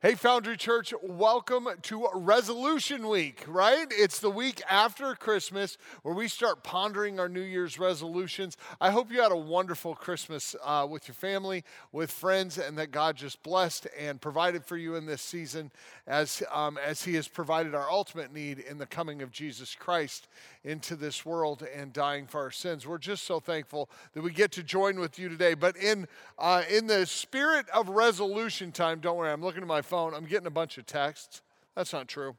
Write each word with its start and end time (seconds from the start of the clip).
Hey, 0.00 0.14
Foundry 0.14 0.56
Church, 0.56 0.94
welcome 1.02 1.66
to 1.82 2.06
Resolution 2.14 3.08
Week, 3.08 3.44
right? 3.48 3.88
It's 3.90 4.20
the 4.20 4.30
week 4.30 4.62
after 4.70 5.12
Christmas 5.16 5.76
where 6.04 6.14
we 6.14 6.28
start 6.28 6.62
pondering 6.62 7.18
our 7.18 7.28
New 7.28 7.40
Year's 7.40 7.80
resolutions. 7.80 8.56
I 8.80 8.92
hope 8.92 9.10
you 9.10 9.20
had 9.20 9.32
a 9.32 9.36
wonderful 9.36 9.96
Christmas 9.96 10.54
uh, 10.62 10.86
with 10.88 11.08
your 11.08 11.16
family, 11.16 11.64
with 11.90 12.12
friends, 12.12 12.58
and 12.58 12.78
that 12.78 12.92
God 12.92 13.16
just 13.16 13.42
blessed 13.42 13.88
and 13.98 14.20
provided 14.20 14.64
for 14.64 14.76
you 14.76 14.94
in 14.94 15.04
this 15.04 15.20
season 15.20 15.72
as, 16.06 16.44
um, 16.52 16.78
as 16.78 17.02
He 17.02 17.14
has 17.14 17.26
provided 17.26 17.74
our 17.74 17.90
ultimate 17.90 18.32
need 18.32 18.60
in 18.60 18.78
the 18.78 18.86
coming 18.86 19.20
of 19.20 19.32
Jesus 19.32 19.74
Christ 19.74 20.28
into 20.62 20.94
this 20.94 21.26
world 21.26 21.66
and 21.74 21.92
dying 21.92 22.28
for 22.28 22.40
our 22.40 22.52
sins. 22.52 22.86
We're 22.86 22.98
just 22.98 23.24
so 23.24 23.40
thankful 23.40 23.90
that 24.12 24.22
we 24.22 24.30
get 24.30 24.52
to 24.52 24.62
join 24.62 25.00
with 25.00 25.18
you 25.18 25.28
today. 25.28 25.54
But 25.54 25.76
in, 25.76 26.06
uh, 26.38 26.62
in 26.70 26.86
the 26.86 27.04
spirit 27.04 27.68
of 27.70 27.88
resolution 27.88 28.70
time, 28.70 29.00
don't 29.00 29.16
worry, 29.16 29.32
I'm 29.32 29.42
looking 29.42 29.62
at 29.62 29.68
my 29.68 29.82
phone, 29.88 30.14
I'm 30.14 30.26
getting 30.26 30.46
a 30.46 30.50
bunch 30.50 30.78
of 30.78 30.86
texts. 30.86 31.42
That's 31.74 31.92
not 31.92 32.08
true. 32.08 32.36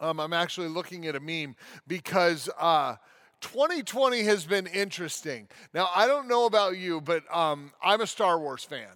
Um, 0.00 0.18
I'm 0.18 0.32
actually 0.32 0.68
looking 0.68 1.06
at 1.06 1.14
a 1.14 1.20
meme 1.20 1.54
because 1.86 2.48
uh, 2.58 2.96
2020 3.40 4.22
has 4.24 4.44
been 4.44 4.66
interesting. 4.66 5.48
Now, 5.74 5.90
I 5.94 6.06
don't 6.06 6.28
know 6.28 6.46
about 6.46 6.76
you, 6.78 7.00
but 7.00 7.22
um, 7.34 7.72
I'm 7.82 8.00
a 8.00 8.06
Star 8.06 8.38
Wars 8.38 8.64
fan 8.64 8.88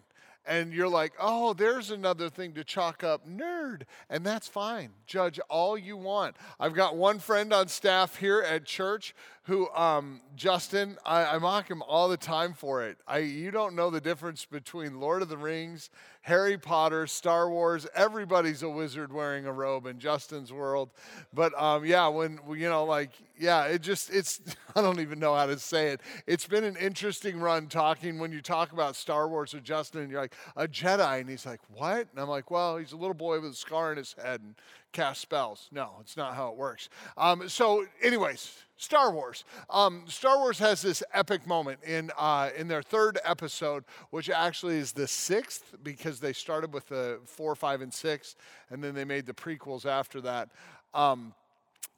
and 0.47 0.73
you're 0.73 0.89
like, 0.89 1.13
oh, 1.21 1.53
there's 1.53 1.91
another 1.91 2.31
thing 2.31 2.53
to 2.53 2.65
chalk 2.65 3.03
up 3.03 3.29
nerd. 3.29 3.83
And 4.09 4.25
that's 4.25 4.47
fine. 4.47 4.91
Judge 5.07 5.41
all 5.49 5.77
you 5.77 5.97
want. 5.97 6.37
I've 6.61 6.75
got 6.75 6.97
one 6.97 7.19
friend 7.19 7.53
on 7.53 7.69
staff 7.69 8.17
here 8.17 8.41
at 8.41 8.65
church 8.65 9.15
who, 9.45 9.69
um, 9.71 10.21
Justin, 10.35 10.97
I, 11.05 11.25
I, 11.25 11.39
mock 11.39 11.69
him 11.71 11.83
all 11.83 12.09
the 12.09 12.17
time 12.17 12.53
for 12.53 12.85
it. 12.85 12.99
I, 13.07 13.19
you 13.19 13.51
don't 13.51 13.77
know 13.77 13.91
the 13.91 14.01
difference 14.01 14.45
between 14.45 15.01
Lord 15.01 15.23
of 15.23 15.29
the 15.29 15.37
Rings, 15.37 15.91
Harry 16.27 16.59
Potter, 16.59 17.07
Star 17.07 17.49
Wars. 17.49 17.87
Everybody's 17.95 18.65
a 18.65 18.69
wizard 18.69 19.13
wearing 19.13 19.47
a 19.47 19.53
robe 19.53 19.87
in 19.87 20.01
Justin's 20.01 20.53
world. 20.53 20.91
But 21.33 21.57
um, 21.57 21.85
yeah, 21.85 22.09
when, 22.09 22.41
you 22.49 22.69
know, 22.69 22.85
like, 22.85 23.13
yeah, 23.39 23.67
it 23.67 23.81
just, 23.81 24.11
it's, 24.13 24.41
I 24.75 24.83
don't 24.83 24.99
even 24.99 25.21
know 25.21 25.37
how 25.37 25.47
to 25.47 25.57
say 25.57 25.91
it. 25.91 26.01
It's 26.27 26.45
been 26.45 26.65
an 26.65 26.75
interesting 26.79 27.39
run 27.39 27.69
talking 27.69 28.19
when 28.19 28.33
you 28.33 28.41
talk 28.41 28.73
about 28.73 28.97
Star 28.97 29.29
Wars 29.29 29.55
with 29.55 29.63
Justin 29.63 30.01
and 30.01 30.11
you're 30.11 30.21
like, 30.21 30.35
a 30.57 30.67
Jedi. 30.67 31.21
And 31.21 31.31
he's 31.31 31.47
like, 31.47 31.61
what? 31.73 32.09
And 32.11 32.19
I'm 32.19 32.29
like, 32.29 32.51
well, 32.51 32.77
he's 32.77 32.91
a 32.91 32.97
little 32.97 33.15
boy 33.15 33.41
with 33.41 33.53
a 33.53 33.55
scar 33.55 33.93
in 33.93 33.99
his 33.99 34.17
head 34.21 34.41
and 34.41 34.57
cast 34.93 35.21
spells. 35.21 35.69
No, 35.71 35.97
it's 36.01 36.17
not 36.17 36.35
how 36.35 36.49
it 36.51 36.57
works. 36.57 36.89
Um, 37.17 37.49
so, 37.49 37.85
anyways, 38.03 38.53
Star 38.77 39.11
Wars. 39.13 39.45
Um, 39.71 40.05
Star 40.07 40.39
Wars 40.39 40.59
has 40.59 40.83
this 40.83 41.03
epic 41.13 41.47
moment 41.47 41.81
in 41.85 42.11
uh, 42.19 42.51
in 42.57 42.69
their 42.69 42.83
third 42.83 43.19
episode, 43.25 43.85
which 44.11 44.29
actually 44.31 44.77
is 44.77 44.93
the 44.93 45.07
sixth 45.07 45.75
because 45.83 46.21
they 46.21 46.33
started 46.33 46.73
with 46.73 46.89
the 46.89 47.21
four, 47.25 47.55
five, 47.55 47.81
and 47.81 47.93
six, 47.93 48.37
and 48.71 48.83
then 48.83 48.95
they 48.95 49.05
made 49.05 49.27
the 49.27 49.35
prequels 49.35 49.87
after 49.87 50.21
that. 50.23 50.51
Um, 50.95 51.35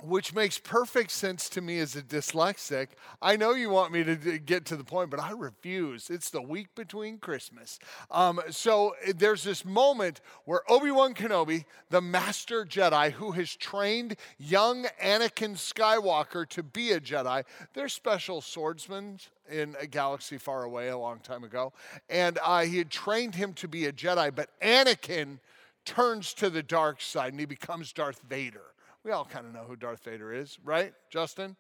which 0.05 0.33
makes 0.33 0.59
perfect 0.59 1.11
sense 1.11 1.49
to 1.49 1.61
me 1.61 1.81
as 1.81 1.97
a 1.97 2.03
dyslexic. 2.03 2.89
I 3.21 3.37
know 3.37 3.55
you 3.55 3.69
want 3.69 3.93
me 3.93 4.05
to 4.05 4.39
get 4.39 4.65
to 4.67 4.77
the 4.77 4.85
point, 4.85 5.11
but 5.11 5.19
I 5.19 5.33
refuse. 5.33 6.09
It's 6.09 6.31
the 6.31 6.41
week 6.41 6.69
between 6.77 7.19
Christmas. 7.19 7.81
Um, 8.11 8.41
so 8.51 8.95
eh, 9.05 9.13
there's 9.17 9.43
this 9.43 9.65
moment 9.65 10.21
where 10.45 10.61
Obi 10.71 10.93
Wan 10.93 11.15
Kenobi, 11.15 11.65
the 11.91 12.01
master 12.01 12.65
Jedi 12.65 13.11
who 13.11 13.33
has 13.33 13.57
trained 13.57 14.15
young 14.39 14.85
Anakin 15.03 15.57
Skywalker 15.57 16.49
to 16.51 16.63
be 16.63 16.93
a 16.93 17.01
Jedi, 17.01 17.43
they're 17.75 17.89
special 17.89 18.41
swordsmen 18.41 19.19
in 19.51 19.75
a 19.81 19.87
galaxy 19.87 20.39
far 20.39 20.63
away 20.63 20.89
a 20.89 20.99
long 20.99 21.19
time 21.19 21.43
ago. 21.43 21.73
And 22.09 22.39
uh, 22.45 22.61
he 22.61 22.79
had 22.79 22.91
trained 22.91 23.35
him 23.35 23.53
to 23.55 23.67
be 23.67 23.87
a 23.87 23.93
Jedi, 23.93 24.33
but 24.33 24.51
Anakin 24.61 25.41
turns 25.85 26.35
to 26.35 26.51
the 26.51 26.63
dark 26.63 27.01
side 27.01 27.33
and 27.33 27.41
he 27.41 27.47
becomes 27.47 27.93
Darth 27.93 28.21
Vader. 28.29 28.75
We 29.09 29.15
all 29.15 29.25
kind 29.25 29.47
of 29.47 29.55
know 29.55 29.65
who 29.67 29.75
Darth 29.75 30.05
Vader 30.05 30.35
is, 30.35 30.59
right, 30.63 30.93
Justin? 31.09 31.57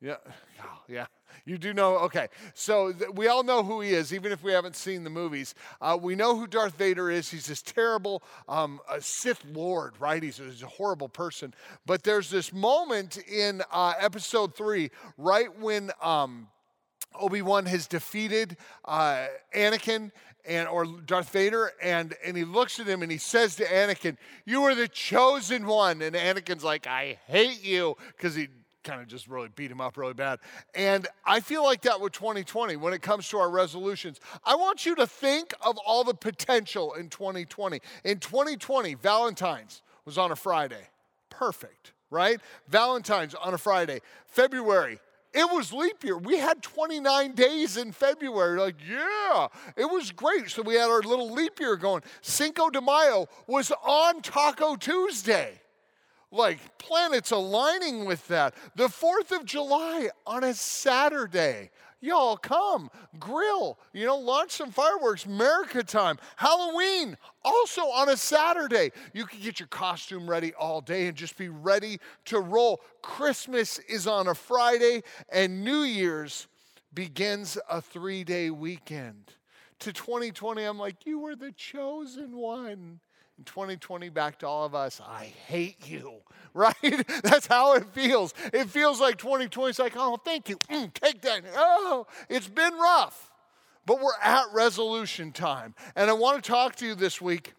Yeah, 0.00 0.16
oh, 0.62 0.80
yeah. 0.88 1.04
You 1.44 1.58
do 1.58 1.74
know. 1.74 1.98
Okay, 1.98 2.28
so 2.54 2.90
th- 2.90 3.10
we 3.10 3.28
all 3.28 3.42
know 3.42 3.62
who 3.62 3.82
he 3.82 3.90
is, 3.90 4.14
even 4.14 4.32
if 4.32 4.42
we 4.42 4.52
haven't 4.52 4.76
seen 4.76 5.04
the 5.04 5.10
movies. 5.10 5.54
Uh, 5.78 5.98
we 6.00 6.14
know 6.14 6.38
who 6.38 6.46
Darth 6.46 6.78
Vader 6.78 7.10
is. 7.10 7.30
He's 7.30 7.44
this 7.44 7.60
terrible 7.60 8.22
um, 8.48 8.80
Sith 9.00 9.44
Lord, 9.44 9.92
right? 9.98 10.22
He's 10.22 10.40
a, 10.40 10.44
he's 10.44 10.62
a, 10.62 10.68
horrible 10.68 11.10
person. 11.10 11.52
But 11.84 12.02
there's 12.02 12.30
this 12.30 12.50
moment 12.50 13.18
in 13.28 13.60
uh, 13.70 13.92
Episode 14.00 14.56
three, 14.56 14.90
right 15.18 15.54
when 15.60 15.90
um, 16.00 16.48
Obi 17.14 17.42
Wan 17.42 17.66
has 17.66 17.86
defeated 17.86 18.56
uh, 18.84 19.26
Anakin 19.54 20.10
and 20.46 20.68
or 20.68 20.86
Darth 20.86 21.30
Vader, 21.30 21.72
and 21.82 22.14
and 22.24 22.36
he 22.36 22.44
looks 22.44 22.78
at 22.78 22.86
him 22.86 23.02
and 23.02 23.10
he 23.10 23.18
says 23.18 23.56
to 23.56 23.64
Anakin, 23.64 24.16
"You 24.44 24.64
are 24.64 24.74
the 24.74 24.88
chosen 24.88 25.66
one." 25.66 26.02
And 26.02 26.14
Anakin's 26.14 26.64
like, 26.64 26.86
"I 26.86 27.18
hate 27.26 27.64
you," 27.64 27.96
because 28.16 28.34
he 28.34 28.48
kind 28.86 29.00
of 29.00 29.08
just 29.08 29.26
really 29.26 29.48
beat 29.48 29.70
him 29.70 29.80
up 29.80 29.96
really 29.96 30.14
bad. 30.14 30.38
And 30.74 31.08
I 31.24 31.40
feel 31.40 31.64
like 31.64 31.82
that 31.82 32.00
with 32.00 32.12
2020 32.12 32.76
when 32.76 32.92
it 32.92 33.02
comes 33.02 33.28
to 33.30 33.38
our 33.38 33.50
resolutions. 33.50 34.20
I 34.44 34.54
want 34.54 34.86
you 34.86 34.94
to 34.94 35.06
think 35.06 35.52
of 35.60 35.76
all 35.84 36.04
the 36.04 36.14
potential 36.14 36.94
in 36.94 37.08
2020. 37.08 37.80
In 38.04 38.18
2020, 38.20 38.94
Valentine's 38.94 39.82
was 40.04 40.16
on 40.16 40.30
a 40.30 40.36
Friday. 40.36 40.88
Perfect, 41.30 41.92
right? 42.10 42.40
Valentine's 42.68 43.34
on 43.34 43.52
a 43.52 43.58
Friday. 43.58 44.00
February, 44.26 45.00
it 45.36 45.52
was 45.52 45.70
leap 45.70 46.02
year. 46.02 46.16
We 46.16 46.38
had 46.38 46.62
29 46.62 47.32
days 47.32 47.76
in 47.76 47.92
February. 47.92 48.58
Like, 48.58 48.76
yeah, 48.88 49.48
it 49.76 49.84
was 49.84 50.10
great. 50.10 50.48
So 50.48 50.62
we 50.62 50.74
had 50.74 50.88
our 50.88 51.02
little 51.02 51.30
leap 51.30 51.60
year 51.60 51.76
going. 51.76 52.02
Cinco 52.22 52.70
de 52.70 52.80
Mayo 52.80 53.28
was 53.46 53.70
on 53.84 54.22
Taco 54.22 54.76
Tuesday. 54.76 55.60
Like, 56.30 56.78
planets 56.78 57.32
aligning 57.32 58.06
with 58.06 58.26
that. 58.28 58.54
The 58.74 58.88
4th 58.88 59.30
of 59.30 59.44
July 59.44 60.08
on 60.26 60.42
a 60.42 60.54
Saturday. 60.54 61.70
Y'all 62.00 62.36
come, 62.36 62.90
grill, 63.18 63.78
you 63.94 64.04
know, 64.04 64.18
launch 64.18 64.50
some 64.50 64.70
fireworks, 64.70 65.24
America 65.24 65.82
time. 65.82 66.18
Halloween, 66.36 67.16
also 67.42 67.82
on 67.82 68.10
a 68.10 68.16
Saturday. 68.16 68.92
You 69.14 69.24
can 69.24 69.40
get 69.40 69.58
your 69.58 69.68
costume 69.68 70.28
ready 70.28 70.52
all 70.54 70.82
day 70.82 71.06
and 71.06 71.16
just 71.16 71.38
be 71.38 71.48
ready 71.48 71.98
to 72.26 72.40
roll. 72.40 72.82
Christmas 73.02 73.78
is 73.78 74.06
on 74.06 74.28
a 74.28 74.34
Friday, 74.34 75.02
and 75.30 75.64
New 75.64 75.82
Year's 75.82 76.48
begins 76.92 77.56
a 77.70 77.80
three 77.80 78.24
day 78.24 78.50
weekend. 78.50 79.32
To 79.80 79.92
2020, 79.92 80.64
I'm 80.64 80.78
like, 80.78 81.06
you 81.06 81.18
were 81.18 81.36
the 81.36 81.52
chosen 81.52 82.36
one 82.36 83.00
in 83.38 83.44
2020 83.44 84.08
back 84.08 84.38
to 84.38 84.46
all 84.46 84.64
of 84.64 84.74
us, 84.74 85.00
I 85.06 85.32
hate 85.46 85.88
you, 85.88 86.14
right? 86.54 86.74
That's 87.22 87.46
how 87.46 87.74
it 87.74 87.84
feels. 87.92 88.34
It 88.52 88.68
feels 88.68 89.00
like 89.00 89.18
2020 89.18 89.70
is 89.70 89.78
like, 89.78 89.94
oh, 89.96 90.16
thank 90.24 90.48
you, 90.48 90.56
mm, 90.70 90.92
take 90.94 91.20
that. 91.22 91.42
Oh, 91.54 92.06
it's 92.28 92.48
been 92.48 92.74
rough, 92.74 93.30
but 93.84 94.00
we're 94.00 94.18
at 94.22 94.44
resolution 94.52 95.32
time. 95.32 95.74
And 95.94 96.08
I 96.08 96.14
want 96.14 96.42
to 96.42 96.50
talk 96.50 96.76
to 96.76 96.86
you 96.86 96.94
this 96.94 97.20
week 97.20 97.54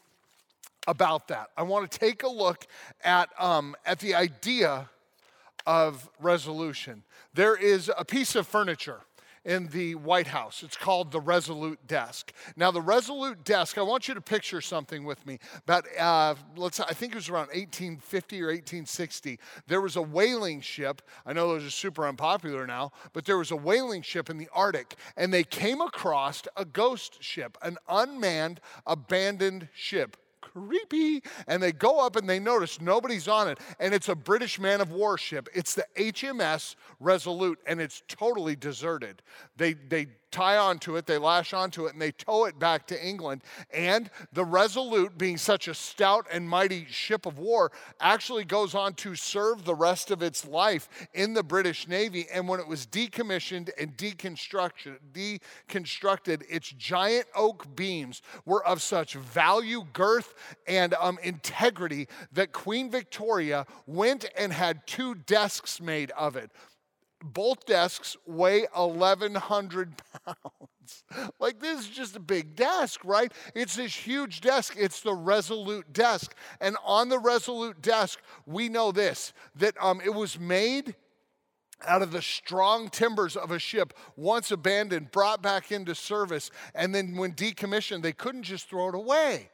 about 0.87 1.27
that. 1.27 1.49
I 1.57 1.63
want 1.63 1.91
to 1.91 1.99
take 1.99 2.23
a 2.23 2.29
look 2.29 2.65
at, 3.03 3.29
um, 3.37 3.75
at 3.85 3.99
the 3.99 4.15
idea 4.15 4.89
of 5.65 6.09
resolution. 6.19 7.03
There 7.33 7.55
is 7.55 7.91
a 7.97 8.05
piece 8.05 8.35
of 8.35 8.47
furniture 8.47 9.01
in 9.47 9.67
the 9.67 9.95
White 9.95 10.27
House. 10.27 10.61
It's 10.61 10.75
called 10.75 11.11
the 11.11 11.21
Resolute 11.21 11.87
Desk. 11.87 12.33
Now, 12.57 12.69
the 12.69 12.81
Resolute 12.81 13.45
Desk, 13.45 13.77
I 13.77 13.81
want 13.81 14.07
you 14.09 14.13
to 14.13 14.21
picture 14.21 14.59
something 14.59 15.05
with 15.05 15.25
me. 15.25 15.39
About, 15.63 15.85
uh, 15.97 16.35
let's, 16.57 16.81
I 16.81 16.91
think 16.91 17.13
it 17.13 17.15
was 17.15 17.29
around 17.29 17.47
1850 17.47 18.41
or 18.41 18.47
1860. 18.47 19.39
There 19.67 19.79
was 19.79 19.95
a 19.95 20.01
whaling 20.01 20.59
ship. 20.59 21.01
I 21.25 21.31
know 21.31 21.47
those 21.47 21.65
are 21.65 21.71
super 21.71 22.05
unpopular 22.05 22.67
now, 22.67 22.91
but 23.13 23.23
there 23.23 23.37
was 23.37 23.51
a 23.51 23.55
whaling 23.55 24.01
ship 24.01 24.29
in 24.29 24.37
the 24.37 24.49
Arctic, 24.53 24.95
and 25.15 25.33
they 25.33 25.45
came 25.45 25.79
across 25.79 26.43
a 26.57 26.65
ghost 26.65 27.23
ship, 27.23 27.57
an 27.61 27.77
unmanned, 27.87 28.59
abandoned 28.85 29.69
ship 29.73 30.17
creepy. 30.51 31.23
And 31.47 31.61
they 31.61 31.71
go 31.71 31.99
up 31.99 32.15
and 32.15 32.27
they 32.29 32.39
notice 32.39 32.81
nobody's 32.81 33.27
on 33.27 33.47
it. 33.47 33.59
And 33.79 33.93
it's 33.93 34.09
a 34.09 34.15
British 34.15 34.59
man 34.59 34.81
of 34.81 34.91
war 34.91 35.17
ship. 35.17 35.49
It's 35.53 35.75
the 35.75 35.85
HMS 35.95 36.75
Resolute, 36.99 37.59
and 37.67 37.79
it's 37.79 38.03
totally 38.07 38.55
deserted. 38.55 39.21
They, 39.55 39.73
they 39.73 40.07
tie 40.31 40.57
onto 40.57 40.95
it, 40.95 41.05
they 41.05 41.17
lash 41.17 41.53
onto 41.53 41.85
it, 41.85 41.93
and 41.93 42.01
they 42.01 42.11
tow 42.11 42.45
it 42.45 42.59
back 42.59 42.87
to 42.87 43.05
England. 43.05 43.43
And 43.73 44.09
the 44.33 44.45
Resolute, 44.45 45.17
being 45.17 45.37
such 45.37 45.67
a 45.67 45.73
stout 45.73 46.27
and 46.31 46.47
mighty 46.47 46.85
ship 46.89 47.25
of 47.25 47.37
war, 47.37 47.71
actually 47.99 48.43
goes 48.43 48.75
on 48.75 48.93
to 48.95 49.15
serve 49.15 49.65
the 49.65 49.75
rest 49.75 50.11
of 50.11 50.21
its 50.21 50.45
life 50.45 50.89
in 51.13 51.33
the 51.33 51.43
British 51.43 51.87
Navy. 51.87 52.27
And 52.33 52.47
when 52.47 52.59
it 52.59 52.67
was 52.67 52.85
decommissioned 52.85 53.69
and 53.79 53.95
deconstructed, 53.97 54.97
deconstructed 55.13 56.43
its 56.49 56.69
giant 56.69 57.27
oak 57.35 57.75
beams 57.75 58.21
were 58.45 58.65
of 58.65 58.81
such 58.81 59.13
value, 59.13 59.85
girth, 59.93 60.33
and 60.67 60.93
um, 60.95 61.19
integrity 61.23 62.07
that 62.31 62.51
Queen 62.51 62.89
Victoria 62.89 63.65
went 63.85 64.25
and 64.37 64.51
had 64.51 64.85
two 64.87 65.15
desks 65.15 65.81
made 65.81 66.11
of 66.11 66.35
it 66.35 66.51
both 67.23 67.65
desks 67.65 68.15
weigh 68.25 68.67
1,100 68.73 69.93
pounds. 70.25 70.39
Like 71.39 71.59
this 71.59 71.81
is 71.81 71.89
just 71.89 72.15
a 72.15 72.19
big 72.19 72.55
desk, 72.55 73.01
right? 73.03 73.33
It's 73.53 73.75
this 73.75 73.93
huge 73.93 74.39
desk. 74.39 74.75
It's 74.77 75.01
the 75.01 75.13
Resolute 75.13 75.91
desk. 75.91 76.33
And 76.61 76.77
on 76.85 77.09
the 77.09 77.19
Resolute 77.19 77.81
desk, 77.81 78.21
we 78.45 78.69
know 78.69 78.93
this 78.93 79.33
that 79.55 79.75
um, 79.81 79.99
it 80.05 80.13
was 80.13 80.39
made 80.39 80.95
out 81.85 82.01
of 82.01 82.11
the 82.11 82.21
strong 82.21 82.89
timbers 82.89 83.35
of 83.35 83.51
a 83.51 83.59
ship 83.59 83.93
once 84.15 84.49
abandoned, 84.49 85.11
brought 85.11 85.41
back 85.41 85.73
into 85.73 85.93
service, 85.93 86.51
and 86.73 86.95
then 86.95 87.17
when 87.17 87.33
decommissioned, 87.33 88.01
they 88.01 88.13
couldn't 88.13 88.43
just 88.43 88.69
throw 88.69 88.87
it 88.87 88.95
away. 88.95 89.49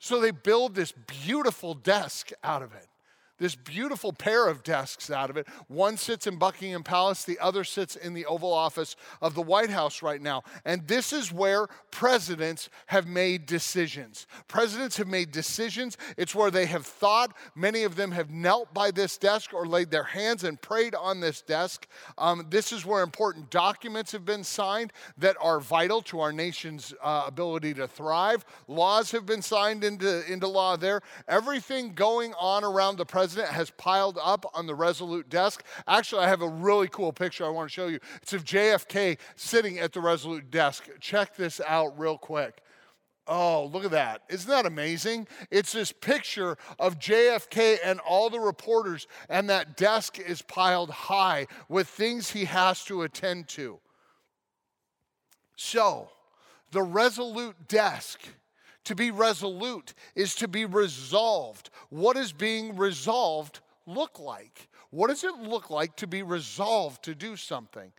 So 0.00 0.20
they 0.20 0.32
build 0.32 0.74
this 0.74 0.92
beautiful 0.92 1.74
desk 1.74 2.32
out 2.42 2.62
of 2.62 2.74
it 2.74 2.88
this 3.38 3.54
beautiful 3.56 4.12
pair 4.12 4.46
of 4.46 4.62
desks 4.62 5.10
out 5.10 5.30
of 5.30 5.36
it. 5.36 5.46
One 5.66 5.96
sits 5.96 6.26
in 6.26 6.36
Buckingham 6.36 6.84
Palace, 6.84 7.24
the 7.24 7.38
other 7.40 7.64
sits 7.64 7.96
in 7.96 8.14
the 8.14 8.26
Oval 8.26 8.52
Office 8.52 8.94
of 9.20 9.34
the 9.34 9.42
White 9.42 9.70
House 9.70 10.02
right 10.02 10.22
now. 10.22 10.42
And 10.64 10.86
this 10.86 11.12
is 11.12 11.32
where 11.32 11.66
presidents 11.90 12.68
have 12.86 13.06
made 13.06 13.46
decisions. 13.46 14.26
Presidents 14.46 14.96
have 14.98 15.08
made 15.08 15.32
decisions. 15.32 15.96
It's 16.16 16.34
where 16.34 16.50
they 16.50 16.66
have 16.66 16.86
thought. 16.86 17.34
Many 17.56 17.82
of 17.82 17.96
them 17.96 18.12
have 18.12 18.30
knelt 18.30 18.72
by 18.72 18.92
this 18.92 19.18
desk 19.18 19.52
or 19.52 19.66
laid 19.66 19.90
their 19.90 20.04
hands 20.04 20.44
and 20.44 20.60
prayed 20.60 20.94
on 20.94 21.20
this 21.20 21.42
desk. 21.42 21.88
Um, 22.18 22.46
this 22.50 22.72
is 22.72 22.86
where 22.86 23.02
important 23.02 23.50
documents 23.50 24.12
have 24.12 24.24
been 24.24 24.44
signed 24.44 24.92
that 25.18 25.36
are 25.40 25.58
vital 25.58 26.02
to 26.02 26.20
our 26.20 26.32
nation's 26.32 26.94
uh, 27.02 27.24
ability 27.26 27.74
to 27.74 27.88
thrive. 27.88 28.44
Laws 28.68 29.10
have 29.10 29.26
been 29.26 29.42
signed 29.42 29.82
into, 29.82 30.30
into 30.32 30.46
law 30.46 30.76
there. 30.76 31.00
Everything 31.26 31.94
going 31.94 32.32
on 32.34 32.62
around 32.62 32.96
the 32.96 33.04
president 33.04 33.23
president 33.24 33.48
has 33.54 33.70
piled 33.70 34.18
up 34.22 34.44
on 34.52 34.66
the 34.66 34.74
Resolute 34.74 35.30
desk. 35.30 35.64
Actually, 35.88 36.26
I 36.26 36.28
have 36.28 36.42
a 36.42 36.48
really 36.48 36.88
cool 36.88 37.10
picture 37.10 37.46
I 37.46 37.48
want 37.48 37.70
to 37.70 37.72
show 37.72 37.86
you. 37.86 37.98
It's 38.20 38.34
of 38.34 38.44
JFK 38.44 39.16
sitting 39.34 39.78
at 39.78 39.94
the 39.94 40.02
Resolute 40.02 40.50
desk. 40.50 40.90
Check 41.00 41.34
this 41.34 41.58
out 41.66 41.98
real 41.98 42.18
quick. 42.18 42.60
Oh, 43.26 43.70
look 43.72 43.82
at 43.82 43.92
that. 43.92 44.24
Isn't 44.28 44.50
that 44.50 44.66
amazing? 44.66 45.26
It's 45.50 45.72
this 45.72 45.90
picture 45.90 46.58
of 46.78 46.98
JFK 46.98 47.78
and 47.82 47.98
all 48.00 48.28
the 48.28 48.40
reporters, 48.40 49.06
and 49.30 49.48
that 49.48 49.78
desk 49.78 50.18
is 50.18 50.42
piled 50.42 50.90
high 50.90 51.46
with 51.70 51.88
things 51.88 52.32
he 52.32 52.44
has 52.44 52.84
to 52.84 53.04
attend 53.04 53.48
to. 53.48 53.78
So, 55.56 56.10
the 56.72 56.82
Resolute 56.82 57.68
desk 57.68 58.20
to 58.84 58.94
be 58.94 59.10
resolute 59.10 59.94
is 60.14 60.34
to 60.36 60.48
be 60.48 60.64
resolved. 60.64 61.70
What 61.90 62.16
does 62.16 62.32
being 62.32 62.76
resolved 62.76 63.60
look 63.86 64.18
like? 64.18 64.68
What 64.90 65.08
does 65.08 65.24
it 65.24 65.34
look 65.36 65.70
like 65.70 65.96
to 65.96 66.06
be 66.06 66.22
resolved 66.22 67.02
to 67.04 67.14
do 67.14 67.36
something? 67.36 67.92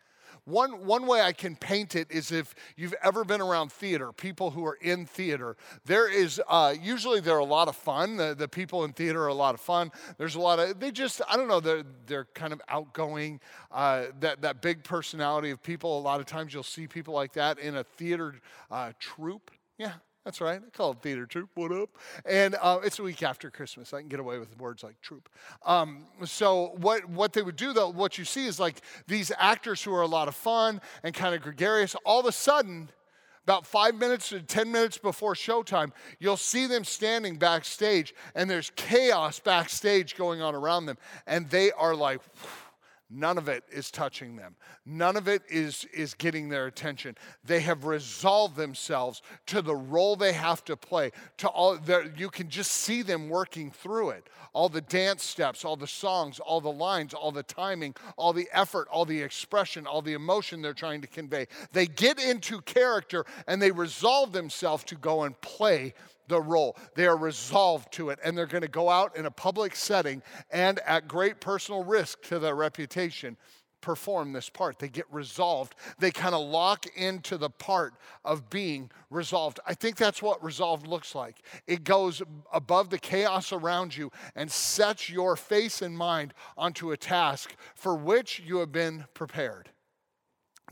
One, 0.45 0.85
one 0.85 1.07
way 1.07 1.21
I 1.21 1.33
can 1.33 1.55
paint 1.55 1.95
it 1.95 2.11
is 2.11 2.31
if 2.31 2.53
you've 2.77 2.93
ever 3.01 3.23
been 3.23 3.41
around 3.41 3.71
theater, 3.71 4.11
people 4.11 4.51
who 4.51 4.63
are 4.63 4.77
in 4.79 5.07
theater, 5.07 5.57
there 5.85 6.07
is 6.07 6.39
uh, 6.47 6.75
usually 6.79 7.19
they're 7.19 7.39
a 7.39 7.43
lot 7.43 7.67
of 7.67 7.75
fun. 7.75 8.15
The, 8.15 8.35
the 8.37 8.47
people 8.47 8.83
in 8.83 8.93
theater 8.93 9.23
are 9.23 9.29
a 9.29 9.33
lot 9.33 9.55
of 9.55 9.61
fun. 9.61 9.91
There's 10.19 10.35
a 10.35 10.39
lot 10.39 10.59
of, 10.59 10.79
they 10.79 10.91
just, 10.91 11.19
I 11.27 11.35
don't 11.35 11.47
know, 11.47 11.59
they're, 11.59 11.83
they're 12.05 12.27
kind 12.35 12.53
of 12.53 12.61
outgoing. 12.67 13.39
Uh, 13.71 14.05
that, 14.19 14.41
that 14.43 14.61
big 14.61 14.83
personality 14.83 15.49
of 15.49 15.63
people, 15.63 15.97
a 15.97 16.01
lot 16.01 16.19
of 16.19 16.27
times 16.27 16.53
you'll 16.53 16.61
see 16.61 16.85
people 16.85 17.15
like 17.15 17.33
that 17.33 17.57
in 17.57 17.77
a 17.77 17.83
theater 17.83 18.35
uh, 18.69 18.91
troupe. 18.99 19.49
Yeah, 19.79 19.93
that's 20.25 20.42
right. 20.42 20.60
I 20.60 20.69
call 20.75 20.92
it 20.92 20.98
theater 21.04 21.27
troupe. 21.27 21.51
What 21.54 21.72
up? 21.72 21.89
And 22.25 22.56
uh, 22.60 22.80
it's 22.83 22.98
a 22.98 23.04
week 23.04 23.22
after 23.22 23.51
Christmas. 23.51 23.94
I 23.94 24.00
can 24.00 24.10
get 24.10 24.19
away 24.19 24.39
with 24.39 24.57
words 24.57 24.83
like 24.83 25.00
troop. 25.01 25.30
Um, 25.63 26.06
so 26.25 26.74
what 26.77 27.07
what 27.07 27.31
they 27.31 27.44
would 27.44 27.56
do 27.56 27.74
though, 27.74 27.89
what 27.89 28.18
you 28.18 28.25
see 28.25 28.48
is 28.48 28.60
like 28.60 28.81
these 29.07 29.31
actors 29.38 29.83
who 29.83 29.94
are 29.94 30.01
a 30.01 30.07
lot 30.07 30.27
of 30.27 30.36
fun 30.36 30.81
and 31.04 31.13
kind 31.13 31.36
of 31.36 31.44
gregarious. 31.44 31.95
All 32.06 32.19
of 32.19 32.25
a 32.25 32.31
sudden, 32.31 32.89
about 33.44 33.68
five 33.68 33.94
minutes 33.94 34.30
to 34.30 34.42
10 34.42 34.72
minutes 34.72 34.98
before 34.98 35.36
showtime, 35.36 35.92
you'll 36.18 36.36
see 36.38 36.66
them 36.66 36.83
standing 36.83 37.38
backstage, 37.38 38.16
and 38.33 38.50
there's 38.50 38.71
chaos 38.75 39.39
backstage 39.39 40.16
going 40.16 40.42
on 40.42 40.56
around 40.56 40.88
them, 40.88 40.98
and 41.28 41.48
they 41.51 41.71
are 41.71 41.95
like. 41.95 42.19
Whew, 42.42 42.64
None 43.10 43.38
of 43.38 43.48
it 43.48 43.63
is 43.72 43.92
touching 43.92 44.36
them. 44.36 44.56
None 44.84 45.16
of 45.16 45.28
it 45.28 45.44
is, 45.48 45.86
is 45.94 46.16
getting 46.16 46.50
their 46.50 46.66
attention. 46.66 47.16
They 47.44 47.60
have 47.60 47.86
resolved 47.86 48.56
themselves 48.56 49.22
to 49.46 49.62
the 49.62 49.75
role 49.75 50.16
they 50.16 50.34
have 50.34 50.66
to 50.66 50.75
play. 50.75 51.12
To 51.38 51.48
all 51.48 51.78
you 52.18 52.30
can 52.30 52.50
just 52.50 52.72
see 52.72 53.04
them 53.04 53.30
working 53.30 53.69
through 53.69 54.10
it. 54.10 54.28
All 54.54 54.69
the 54.69 54.81
dance 54.81 55.24
steps, 55.24 55.63
all 55.63 55.75
the 55.75 55.86
songs, 55.86 56.40
all 56.40 56.60
the 56.62 56.72
lines, 56.72 57.13
all 57.13 57.31
the 57.31 57.44
timing, 57.44 57.94
all 58.18 58.34
the 58.34 58.50
effort, 58.52 58.88
all 58.90 59.06
the 59.06 59.22
expression, 59.22 59.86
all 59.86 60.02
the 60.02 60.13
emotion 60.13 60.63
they're 60.63 60.74
trying 60.74 61.02
to 61.02 61.07
convey. 61.07 61.48
They 61.74 61.86
get 61.86 62.19
into 62.19 62.60
character 62.62 63.24
and 63.48 63.62
they 63.62 63.72
resolve 63.72 64.31
themselves 64.31 64.84
to 64.86 64.96
go 64.96 65.24
and 65.24 65.40
play 65.42 65.94
the 66.27 66.42
role. 66.42 66.77
They 66.95 67.07
are 67.07 67.18
resolved 67.18 67.92
to 67.94 68.10
it, 68.10 68.19
and 68.24 68.38
they're 68.38 68.45
going 68.45 68.62
to 68.62 68.68
go 68.68 68.89
out 68.89 69.16
in 69.16 69.25
a 69.25 69.31
public 69.31 69.75
setting 69.75 70.22
and 70.51 70.80
at 70.80 71.07
great 71.07 71.39
personal 71.39 71.83
risk 71.83 72.22
to 72.24 72.39
their 72.39 72.56
reputation 72.56 73.38
perform 73.86 74.33
this 74.33 74.50
part. 74.50 74.80
They 74.80 74.89
get 74.89 75.06
resolved. 75.12 75.75
They 76.00 76.10
kind 76.10 76.33
of 76.33 76.44
lock 76.44 76.88
into 76.95 77.38
the 77.38 77.51
part 77.51 77.94
of 78.24 78.50
being 78.50 78.89
resolved. 79.12 79.60
I 79.68 79.75
think 79.75 79.95
that's 79.95 80.24
what 80.24 80.44
resolved 80.44 80.88
looks 80.88 81.13
like. 81.13 81.38
It 81.68 81.83
goes 81.83 82.24
above 82.51 82.89
the 82.89 82.98
chaos 82.98 83.54
around 83.54 83.95
you 83.95 84.12
and 84.36 84.51
sets 84.51 85.07
your 85.07 85.36
face 85.36 85.83
and 85.83 85.95
mind 85.95 86.33
onto 86.57 86.92
a 86.92 86.98
task 86.98 87.56
for 87.75 87.95
which 87.95 88.42
you 88.44 88.57
have 88.57 88.71
been 88.71 89.06
prepared. 89.13 89.69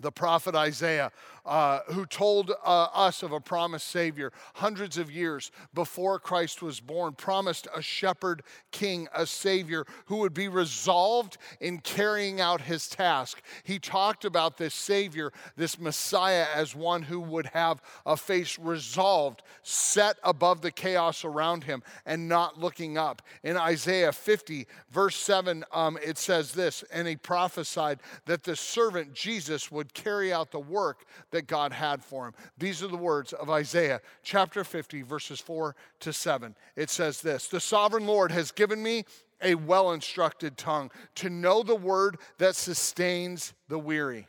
The 0.01 0.11
prophet 0.11 0.55
Isaiah 0.55 1.11
uh, 1.45 1.79
who 1.87 2.05
told 2.05 2.51
uh, 2.51 2.87
us 2.93 3.21
of 3.21 3.31
a 3.31 3.39
promised 3.39 3.89
Savior 3.89 4.31
hundreds 4.55 4.97
of 4.97 5.11
years 5.11 5.51
before 5.73 6.19
Christ 6.19 6.61
was 6.61 6.79
born, 6.79 7.13
promised 7.13 7.67
a 7.75 7.81
shepherd 7.81 8.43
king, 8.71 9.07
a 9.13 9.25
Savior 9.25 9.85
who 10.05 10.17
would 10.17 10.33
be 10.33 10.47
resolved 10.47 11.37
in 11.59 11.79
carrying 11.79 12.39
out 12.39 12.61
his 12.61 12.87
task. 12.87 13.41
He 13.63 13.77
talked 13.77 14.23
about 14.25 14.57
this 14.57 14.73
Savior, 14.73 15.31
this 15.57 15.79
Messiah, 15.79 16.45
as 16.55 16.75
one 16.75 17.01
who 17.01 17.19
would 17.19 17.47
have 17.47 17.81
a 18.05 18.15
face 18.15 18.57
resolved, 18.57 19.43
set 19.63 20.17
above 20.23 20.61
the 20.61 20.71
chaos 20.71 21.25
around 21.25 21.65
him, 21.65 21.83
and 22.05 22.29
not 22.29 22.59
looking 22.59 22.97
up. 22.97 23.21
In 23.43 23.57
Isaiah 23.57 24.11
50, 24.13 24.67
verse 24.91 25.17
7, 25.17 25.65
um, 25.71 25.97
it 26.03 26.17
says 26.17 26.53
this 26.53 26.83
And 26.91 27.07
he 27.07 27.15
prophesied 27.15 27.99
that 28.25 28.43
the 28.43 28.55
servant 28.55 29.13
Jesus 29.13 29.71
would 29.71 29.93
carry 29.93 30.31
out 30.31 30.51
the 30.51 30.59
work 30.59 31.05
that 31.33 31.47
God 31.47 31.73
had 31.73 32.03
for 32.03 32.27
him. 32.27 32.33
These 32.57 32.81
are 32.81 32.87
the 32.87 32.95
words 32.95 33.33
of 33.33 33.49
Isaiah 33.49 34.01
chapter 34.23 34.63
50, 34.63 35.01
verses 35.01 35.39
4 35.39 35.75
to 35.99 36.13
7. 36.13 36.55
It 36.75 36.89
says 36.89 37.21
this 37.21 37.47
The 37.47 37.59
sovereign 37.59 38.07
Lord 38.07 38.31
has 38.31 38.51
given 38.51 38.81
me 38.81 39.03
a 39.41 39.55
well 39.55 39.91
instructed 39.91 40.57
tongue 40.57 40.89
to 41.15 41.29
know 41.29 41.63
the 41.63 41.75
word 41.75 42.17
that 42.37 42.55
sustains 42.55 43.53
the 43.67 43.79
weary. 43.79 44.27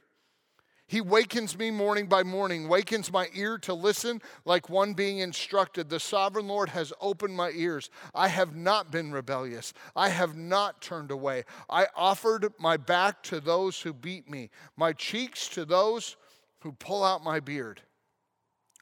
He 0.86 1.00
wakens 1.00 1.56
me 1.56 1.70
morning 1.70 2.06
by 2.06 2.22
morning, 2.22 2.68
wakens 2.68 3.10
my 3.10 3.28
ear 3.34 3.56
to 3.58 3.72
listen 3.72 4.20
like 4.44 4.68
one 4.68 4.92
being 4.92 5.18
instructed. 5.18 5.88
The 5.88 5.98
sovereign 5.98 6.46
Lord 6.46 6.68
has 6.68 6.92
opened 7.00 7.34
my 7.34 7.50
ears. 7.50 7.88
I 8.14 8.28
have 8.28 8.54
not 8.54 8.92
been 8.92 9.10
rebellious. 9.10 9.72
I 9.96 10.10
have 10.10 10.36
not 10.36 10.82
turned 10.82 11.10
away. 11.10 11.44
I 11.70 11.86
offered 11.96 12.52
my 12.58 12.76
back 12.76 13.22
to 13.24 13.40
those 13.40 13.80
who 13.80 13.94
beat 13.94 14.28
me, 14.28 14.50
my 14.76 14.92
cheeks 14.92 15.48
to 15.50 15.64
those 15.64 16.16
who 16.64 16.72
pull 16.72 17.04
out 17.04 17.22
my 17.22 17.40
beard. 17.40 17.82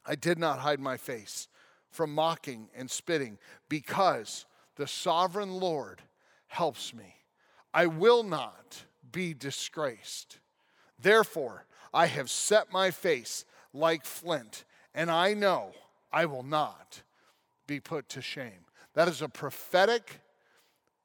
I 0.05 0.15
did 0.15 0.39
not 0.39 0.59
hide 0.59 0.79
my 0.79 0.95
face 0.95 1.49
from 1.91 2.15
mocking 2.15 2.69
and 2.73 2.89
spitting 2.89 3.37
because 3.67 4.45
the 4.77 4.87
sovereign 4.87 5.51
Lord 5.51 6.01
helps 6.47 6.93
me. 6.93 7.15
I 7.73 7.87
will 7.87 8.23
not 8.23 8.85
be 9.11 9.33
disgraced. 9.33 10.39
Therefore, 10.97 11.65
I 11.93 12.05
have 12.05 12.31
set 12.31 12.71
my 12.71 12.89
face 12.89 13.43
like 13.73 14.05
flint, 14.05 14.63
and 14.95 15.11
I 15.11 15.33
know 15.33 15.73
I 16.11 16.25
will 16.25 16.43
not 16.43 17.01
be 17.67 17.81
put 17.81 18.07
to 18.09 18.21
shame. 18.21 18.65
That 18.93 19.09
is 19.09 19.21
a 19.21 19.27
prophetic 19.27 20.21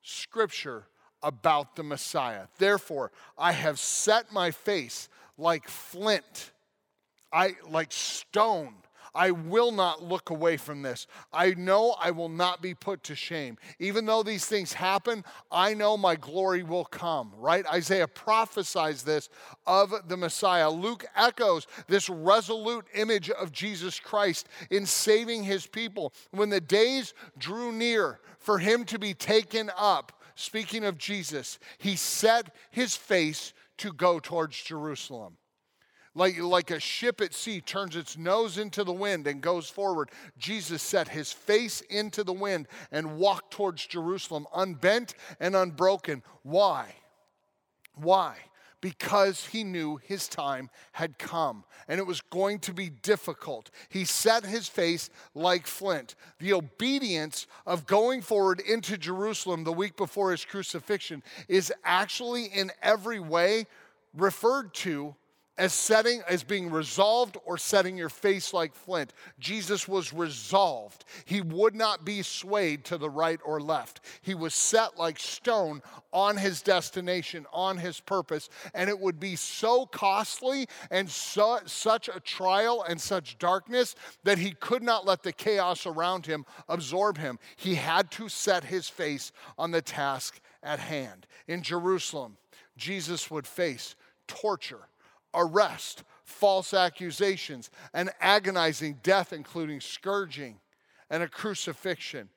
scripture 0.03 0.85
about 1.25 1.75
the 1.75 1.83
Messiah. 1.83 2.47
Therefore, 2.59 3.11
I 3.37 3.51
have 3.51 3.81
set 3.81 4.33
my 4.33 4.53
face 4.53 5.09
like 5.37 5.69
flint 5.69 6.53
I 7.33 7.57
like 7.69 7.93
stone. 7.93 8.75
I 9.15 9.31
will 9.33 9.73
not 9.73 10.03
look 10.03 10.31
away 10.31 10.57
from 10.57 10.83
this. 10.83 11.07
I 11.33 11.55
know 11.55 11.97
I 12.01 12.11
will 12.11 12.29
not 12.29 12.63
be 12.63 12.75
put 12.75 13.03
to 13.05 13.17
shame. 13.17 13.59
Even 13.79 14.07
though 14.07 14.23
these 14.23 14.47
things 14.47 14.73
happen, 14.73 15.25
I 15.51 15.75
know 15.75 15.97
my 15.97 16.15
glory 16.15 16.63
will 16.63 16.85
come, 16.85 17.33
right? 17.37 17.67
Isaiah 17.67 18.07
prophesies 18.07 19.03
this 19.03 19.29
of 19.67 19.93
the 20.07 20.17
Messiah. 20.17 20.71
Luke 20.71 21.05
echoes 21.17 21.67
this 21.89 22.09
resolute 22.09 22.87
image 22.95 23.29
of 23.31 23.51
Jesus 23.51 23.99
Christ 23.99 24.49
in 24.71 24.87
saving 24.87 25.43
his 25.43 25.67
people. 25.67 26.13
When 26.31 26.51
the 26.51 26.61
days 26.61 27.15
drew 27.39 27.73
near 27.73 28.21
for 28.39 28.59
him 28.59 28.85
to 28.85 28.99
be 28.99 29.15
taken 29.15 29.71
up, 29.77 30.13
speaking 30.37 30.85
of 30.85 30.97
Jesus, 30.97 31.59
he 31.79 31.97
set 31.97 32.55
his 32.71 32.95
face 32.95 33.53
to 33.79 33.93
go 33.93 34.21
towards 34.21 34.63
Jerusalem. 34.63 35.37
Like, 36.15 36.39
like 36.39 36.71
a 36.71 36.81
ship 36.81 37.21
at 37.21 37.35
sea 37.35 37.61
turns 37.61 37.95
its 37.95 38.17
nose 38.17 38.59
into 38.59 38.85
the 38.85 38.93
wind 38.93 39.27
and 39.27 39.41
goes 39.41 39.69
forward, 39.69 40.11
Jesus 40.39 40.83
set 40.83 41.09
his 41.09 41.33
face 41.33 41.81
into 41.83 42.25
the 42.25 42.33
wind 42.33 42.67
and 42.91 43.19
walked 43.19 43.53
towards 43.53 43.87
Jerusalem, 43.87 44.47
unbent 44.55 45.15
and 45.39 45.55
unbroken. 45.55 46.23
Why? 46.43 46.95
Why? 47.95 48.37
Because 48.81 49.47
he 49.47 49.65
knew 49.65 49.97
his 49.97 50.29
time 50.29 50.71
had 50.93 51.19
come 51.19 51.65
and 51.89 51.99
it 51.99 52.07
was 52.07 52.21
going 52.21 52.61
to 52.61 52.73
be 52.73 52.91
difficult. 52.91 53.71
He 53.89 54.05
set 54.05 54.45
his 54.45 54.69
face 54.69 55.11
like 55.35 55.67
flint. 55.67 56.15
The 56.39 56.53
obedience 56.53 57.47
of 57.67 57.87
going 57.87 58.21
forward 58.23 58.61
into 58.61 58.97
Jerusalem 58.97 59.65
the 59.65 59.73
week 59.73 59.97
before 59.97 60.31
his 60.31 60.45
crucifixion 60.45 61.23
is 61.49 61.73
actually 61.85 62.45
in 62.45 62.71
every 62.83 63.19
way 63.19 63.67
referred 64.15 64.75
to 64.75 65.17
as 65.59 65.75
setting 65.75 66.23
as 66.29 66.45
being 66.45 66.71
resolved 66.71 67.37
or 67.45 67.59
setting 67.59 67.99
your 67.99 68.09
face 68.09 68.55
like 68.55 68.75
flint. 68.75 69.13
Jesus 69.41 69.89
was 69.89 70.13
resolved. 70.13 71.05
He 71.25 71.41
would 71.41 71.75
not 71.75 72.05
be 72.05 72.23
swayed 72.23 72.85
to 72.87 72.97
the 72.97 73.11
right 73.11 73.41
or 73.45 73.61
left. 73.61 74.01
He 74.23 74.35
was 74.35 74.55
set 74.55 74.97
like 74.97 75.19
stone 75.19 75.83
on 76.13 76.37
his 76.37 76.63
destination 76.63 77.45
on 77.53 77.77
his 77.77 78.01
purpose 78.01 78.49
and 78.73 78.89
it 78.89 78.99
would 78.99 79.19
be 79.19 79.35
so 79.35 79.85
costly 79.85 80.69
and 80.91 81.11
such 81.11 82.09
a 82.09 82.21
trial 82.21 82.85
and 82.89 83.01
such 83.01 83.39
darkness 83.39 83.97
that 84.23 84.39
he 84.39 84.53
could 84.53 84.83
not 84.83 85.05
let 85.05 85.25
the 85.25 85.33
chaos 85.33 85.85
around 85.85 86.25
him 86.25 86.47
absorb 86.69 87.19
him. 87.19 87.39
He 87.57 87.75
had 87.75 88.11
to 88.13 88.29
set 88.29 88.65
his 88.65 88.89
face 88.89 89.33
on 89.59 89.73
the 89.73 89.83
task 89.83 90.41
at 90.63 90.79
hand. 90.79 91.27
In 91.47 91.63
jerusalem 91.63 92.37
jesus 92.77 93.31
would 93.31 93.47
face 93.47 93.97
torture 94.27 94.89
arrest, 95.35 96.05
false 96.25 96.75
accusations, 96.75 97.71
and 97.93 98.11
agonizing 98.21 98.99
death, 99.03 99.33
including 99.33 99.81
scourging 99.81 100.61
and 101.11 101.23
a 101.23 101.29
crucifixion. 101.29 102.29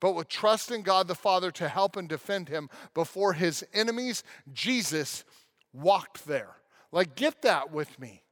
But 0.00 0.12
with 0.12 0.28
trust 0.28 0.70
in 0.70 0.82
God 0.82 1.08
the 1.08 1.14
Father 1.14 1.50
to 1.52 1.68
help 1.68 1.96
and 1.96 2.08
defend 2.08 2.48
him 2.48 2.70
before 2.94 3.34
his 3.34 3.64
enemies, 3.74 4.24
Jesus 4.52 5.24
walked 5.72 6.26
there. 6.26 6.56
Like, 6.90 7.14
get 7.14 7.42
that 7.42 7.70
with 7.70 7.98
me. 7.98 8.22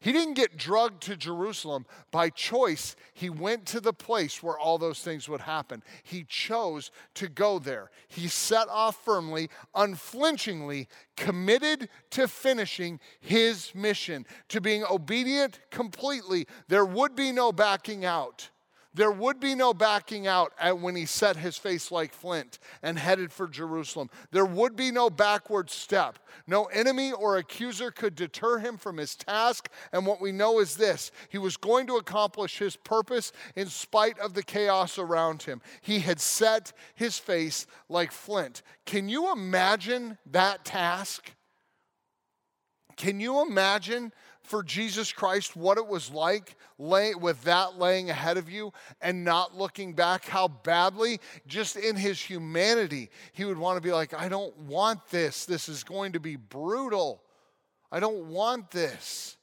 He 0.00 0.12
didn't 0.12 0.34
get 0.34 0.56
drugged 0.56 1.02
to 1.04 1.16
Jerusalem 1.16 1.84
by 2.10 2.30
choice. 2.30 2.96
He 3.12 3.28
went 3.28 3.66
to 3.66 3.80
the 3.80 3.92
place 3.92 4.42
where 4.42 4.58
all 4.58 4.78
those 4.78 5.00
things 5.00 5.28
would 5.28 5.42
happen. 5.42 5.82
He 6.02 6.24
chose 6.24 6.90
to 7.14 7.28
go 7.28 7.58
there. 7.58 7.90
He 8.08 8.26
set 8.26 8.68
off 8.68 9.04
firmly, 9.04 9.50
unflinchingly, 9.74 10.88
committed 11.18 11.90
to 12.12 12.28
finishing 12.28 12.98
his 13.20 13.74
mission, 13.74 14.24
to 14.48 14.60
being 14.62 14.84
obedient 14.90 15.60
completely. 15.70 16.46
There 16.68 16.86
would 16.86 17.14
be 17.14 17.30
no 17.30 17.52
backing 17.52 18.06
out. 18.06 18.48
There 18.92 19.12
would 19.12 19.38
be 19.38 19.54
no 19.54 19.72
backing 19.72 20.26
out 20.26 20.52
when 20.80 20.96
he 20.96 21.06
set 21.06 21.36
his 21.36 21.56
face 21.56 21.92
like 21.92 22.12
flint 22.12 22.58
and 22.82 22.98
headed 22.98 23.32
for 23.32 23.46
Jerusalem. 23.46 24.10
There 24.32 24.44
would 24.44 24.74
be 24.74 24.90
no 24.90 25.08
backward 25.08 25.70
step. 25.70 26.18
No 26.48 26.64
enemy 26.64 27.12
or 27.12 27.36
accuser 27.36 27.92
could 27.92 28.16
deter 28.16 28.58
him 28.58 28.76
from 28.76 28.96
his 28.96 29.14
task. 29.14 29.68
And 29.92 30.06
what 30.06 30.20
we 30.20 30.32
know 30.32 30.58
is 30.58 30.76
this 30.76 31.12
he 31.28 31.38
was 31.38 31.56
going 31.56 31.86
to 31.86 31.98
accomplish 31.98 32.58
his 32.58 32.74
purpose 32.74 33.32
in 33.54 33.68
spite 33.68 34.18
of 34.18 34.34
the 34.34 34.42
chaos 34.42 34.98
around 34.98 35.44
him. 35.44 35.62
He 35.82 36.00
had 36.00 36.20
set 36.20 36.72
his 36.96 37.16
face 37.16 37.68
like 37.88 38.10
flint. 38.10 38.62
Can 38.86 39.08
you 39.08 39.30
imagine 39.30 40.18
that 40.26 40.64
task? 40.64 41.30
Can 42.96 43.20
you 43.20 43.40
imagine 43.40 44.12
for 44.50 44.64
Jesus 44.64 45.12
Christ 45.12 45.56
what 45.56 45.78
it 45.78 45.86
was 45.86 46.10
like 46.10 46.56
lay, 46.76 47.14
with 47.14 47.40
that 47.44 47.78
laying 47.78 48.10
ahead 48.10 48.36
of 48.36 48.50
you 48.50 48.72
and 49.00 49.24
not 49.24 49.56
looking 49.56 49.92
back, 49.94 50.26
how 50.26 50.48
badly, 50.48 51.20
just 51.46 51.76
in 51.76 51.94
his 51.94 52.20
humanity, 52.20 53.10
he 53.32 53.44
would 53.44 53.58
want 53.58 53.76
to 53.76 53.80
be 53.80 53.92
like, 53.92 54.12
I 54.12 54.28
don't 54.28 54.56
want 54.58 55.08
this. 55.08 55.46
This 55.46 55.68
is 55.68 55.84
going 55.84 56.12
to 56.12 56.20
be 56.20 56.34
brutal. 56.34 57.22
I 57.92 58.00
don't 58.00 58.26
want 58.26 58.72
this. 58.72 59.36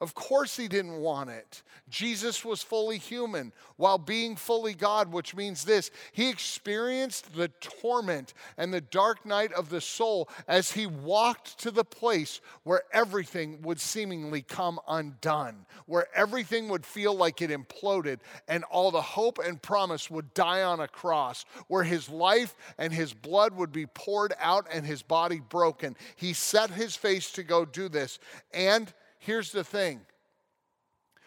Of 0.00 0.14
course, 0.14 0.56
he 0.56 0.66
didn't 0.66 0.96
want 0.96 1.28
it. 1.28 1.62
Jesus 1.90 2.42
was 2.42 2.62
fully 2.62 2.96
human 2.96 3.52
while 3.76 3.98
being 3.98 4.34
fully 4.34 4.72
God, 4.72 5.12
which 5.12 5.34
means 5.34 5.64
this 5.64 5.90
he 6.12 6.30
experienced 6.30 7.34
the 7.34 7.48
torment 7.48 8.32
and 8.56 8.72
the 8.72 8.80
dark 8.80 9.26
night 9.26 9.52
of 9.52 9.68
the 9.68 9.80
soul 9.80 10.30
as 10.48 10.72
he 10.72 10.86
walked 10.86 11.58
to 11.58 11.70
the 11.70 11.84
place 11.84 12.40
where 12.62 12.82
everything 12.92 13.60
would 13.60 13.80
seemingly 13.80 14.40
come 14.40 14.80
undone, 14.88 15.66
where 15.84 16.06
everything 16.14 16.68
would 16.68 16.86
feel 16.86 17.14
like 17.14 17.42
it 17.42 17.50
imploded 17.50 18.20
and 18.48 18.64
all 18.64 18.90
the 18.90 19.02
hope 19.02 19.38
and 19.38 19.60
promise 19.60 20.10
would 20.10 20.32
die 20.32 20.62
on 20.62 20.80
a 20.80 20.88
cross, 20.88 21.44
where 21.66 21.84
his 21.84 22.08
life 22.08 22.56
and 22.78 22.92
his 22.92 23.12
blood 23.12 23.54
would 23.54 23.72
be 23.72 23.86
poured 23.86 24.32
out 24.40 24.66
and 24.72 24.86
his 24.86 25.02
body 25.02 25.40
broken. 25.40 25.94
He 26.16 26.32
set 26.32 26.70
his 26.70 26.96
face 26.96 27.32
to 27.32 27.42
go 27.42 27.66
do 27.66 27.90
this. 27.90 28.18
And 28.54 28.90
here's 29.20 29.52
the 29.52 29.64
thing 29.64 30.00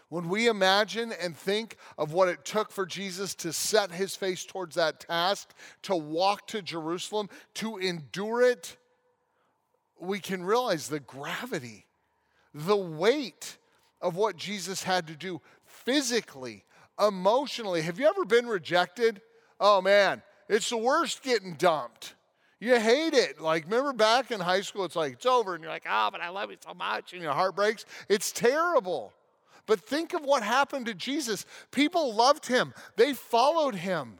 when 0.09 0.29
we 0.29 0.47
imagine 0.47 1.11
and 1.19 1.35
think 1.35 1.77
of 1.97 2.13
what 2.13 2.27
it 2.27 2.45
took 2.45 2.71
for 2.71 2.85
Jesus 2.85 3.33
to 3.33 3.51
set 3.51 3.91
his 3.91 4.15
face 4.15 4.45
towards 4.45 4.75
that 4.75 4.99
task, 4.99 5.55
to 5.81 5.95
walk 5.95 6.45
to 6.49 6.61
Jerusalem, 6.61 7.29
to 7.55 7.79
endure 7.79 8.43
it, 8.43 8.77
we 9.99 10.19
can 10.19 10.43
realize 10.43 10.87
the 10.87 10.99
gravity, 10.99 11.87
the 12.53 12.77
weight 12.77 13.57
of 14.01 14.15
what 14.15 14.37
Jesus 14.37 14.83
had 14.83 15.07
to 15.07 15.15
do 15.15 15.41
physically, 15.65 16.63
emotionally. 17.03 17.81
Have 17.81 17.99
you 17.99 18.07
ever 18.07 18.23
been 18.23 18.45
rejected? 18.45 19.19
Oh 19.59 19.81
man, 19.81 20.21
it's 20.47 20.69
the 20.69 20.77
worst 20.77 21.23
getting 21.23 21.55
dumped. 21.55 22.13
You 22.63 22.79
hate 22.79 23.13
it. 23.13 23.41
Like, 23.41 23.65
remember 23.65 23.91
back 23.91 24.31
in 24.31 24.39
high 24.39 24.61
school, 24.61 24.85
it's 24.85 24.95
like, 24.95 25.11
it's 25.11 25.25
over, 25.25 25.53
and 25.53 25.61
you're 25.61 25.69
like, 25.69 25.83
oh, 25.85 26.07
but 26.09 26.21
I 26.21 26.29
love 26.29 26.49
you 26.49 26.55
so 26.65 26.73
much, 26.73 27.11
and 27.11 27.21
your 27.21 27.33
heart 27.33 27.57
breaks. 27.57 27.83
It's 28.07 28.31
terrible. 28.31 29.11
But 29.65 29.81
think 29.81 30.13
of 30.13 30.23
what 30.23 30.43
happened 30.43 30.85
to 30.85 30.93
Jesus. 30.93 31.45
People 31.71 32.15
loved 32.15 32.45
him, 32.45 32.73
they 32.95 33.13
followed 33.13 33.75
him. 33.75 34.17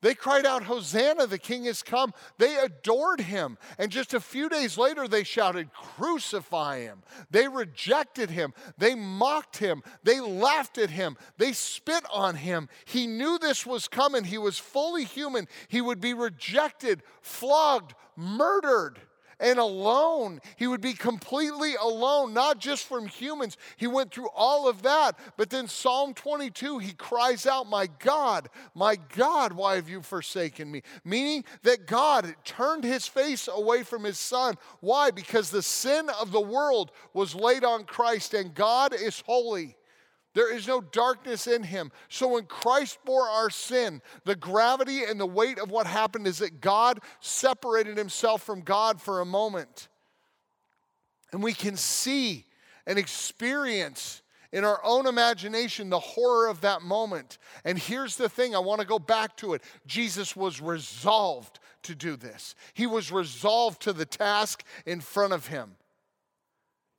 They 0.00 0.14
cried 0.14 0.46
out, 0.46 0.62
Hosanna, 0.62 1.26
the 1.26 1.38
king 1.38 1.64
has 1.64 1.82
come. 1.82 2.14
They 2.38 2.56
adored 2.56 3.20
him. 3.20 3.58
And 3.78 3.90
just 3.90 4.14
a 4.14 4.20
few 4.20 4.48
days 4.48 4.78
later, 4.78 5.08
they 5.08 5.24
shouted, 5.24 5.72
Crucify 5.72 6.80
him. 6.80 7.02
They 7.30 7.48
rejected 7.48 8.30
him. 8.30 8.54
They 8.76 8.94
mocked 8.94 9.56
him. 9.56 9.82
They 10.04 10.20
laughed 10.20 10.78
at 10.78 10.90
him. 10.90 11.16
They 11.36 11.52
spit 11.52 12.04
on 12.12 12.36
him. 12.36 12.68
He 12.84 13.06
knew 13.06 13.38
this 13.38 13.66
was 13.66 13.88
coming. 13.88 14.24
He 14.24 14.38
was 14.38 14.58
fully 14.58 15.04
human. 15.04 15.48
He 15.66 15.80
would 15.80 16.00
be 16.00 16.14
rejected, 16.14 17.02
flogged, 17.20 17.94
murdered 18.16 19.00
and 19.40 19.58
alone. 19.58 20.40
He 20.56 20.66
would 20.66 20.80
be 20.80 20.94
completely 20.94 21.74
alone, 21.74 22.32
not 22.32 22.58
just 22.58 22.84
from 22.84 23.06
humans. 23.06 23.56
He 23.76 23.86
went 23.86 24.12
through 24.12 24.28
all 24.34 24.68
of 24.68 24.82
that. 24.82 25.18
But 25.36 25.50
then, 25.50 25.68
Psalm 25.68 26.14
22, 26.14 26.78
he 26.78 26.92
cries 26.92 27.46
out, 27.46 27.68
My 27.68 27.88
God, 27.98 28.48
my 28.74 28.96
God, 28.96 29.52
why 29.52 29.76
have 29.76 29.88
you 29.88 30.02
forsaken 30.02 30.70
me? 30.70 30.82
Meaning 31.04 31.44
that 31.62 31.86
God 31.86 32.34
turned 32.44 32.84
his 32.84 33.06
face 33.06 33.48
away 33.48 33.82
from 33.82 34.04
his 34.04 34.18
son. 34.18 34.56
Why? 34.80 35.10
Because 35.10 35.50
the 35.50 35.62
sin 35.62 36.08
of 36.20 36.32
the 36.32 36.40
world 36.40 36.90
was 37.12 37.34
laid 37.34 37.64
on 37.64 37.84
Christ, 37.84 38.34
and 38.34 38.54
God 38.54 38.92
is 38.92 39.22
holy. 39.26 39.76
There 40.38 40.54
is 40.54 40.68
no 40.68 40.80
darkness 40.80 41.48
in 41.48 41.64
him. 41.64 41.90
So 42.08 42.28
when 42.28 42.44
Christ 42.44 43.00
bore 43.04 43.28
our 43.28 43.50
sin, 43.50 44.00
the 44.24 44.36
gravity 44.36 45.02
and 45.02 45.18
the 45.18 45.26
weight 45.26 45.58
of 45.58 45.72
what 45.72 45.88
happened 45.88 46.28
is 46.28 46.38
that 46.38 46.60
God 46.60 47.00
separated 47.18 47.98
himself 47.98 48.44
from 48.44 48.60
God 48.60 49.02
for 49.02 49.18
a 49.18 49.24
moment. 49.24 49.88
And 51.32 51.42
we 51.42 51.52
can 51.52 51.76
see 51.76 52.44
and 52.86 53.00
experience 53.00 54.22
in 54.52 54.62
our 54.62 54.80
own 54.84 55.08
imagination 55.08 55.90
the 55.90 55.98
horror 55.98 56.46
of 56.46 56.60
that 56.60 56.82
moment. 56.82 57.38
And 57.64 57.76
here's 57.76 58.14
the 58.14 58.28
thing 58.28 58.54
I 58.54 58.60
want 58.60 58.80
to 58.80 58.86
go 58.86 59.00
back 59.00 59.36
to 59.38 59.54
it. 59.54 59.62
Jesus 59.88 60.36
was 60.36 60.60
resolved 60.60 61.58
to 61.82 61.96
do 61.96 62.14
this, 62.14 62.54
he 62.74 62.86
was 62.86 63.10
resolved 63.10 63.82
to 63.82 63.92
the 63.92 64.06
task 64.06 64.62
in 64.86 65.00
front 65.00 65.32
of 65.32 65.48
him. 65.48 65.74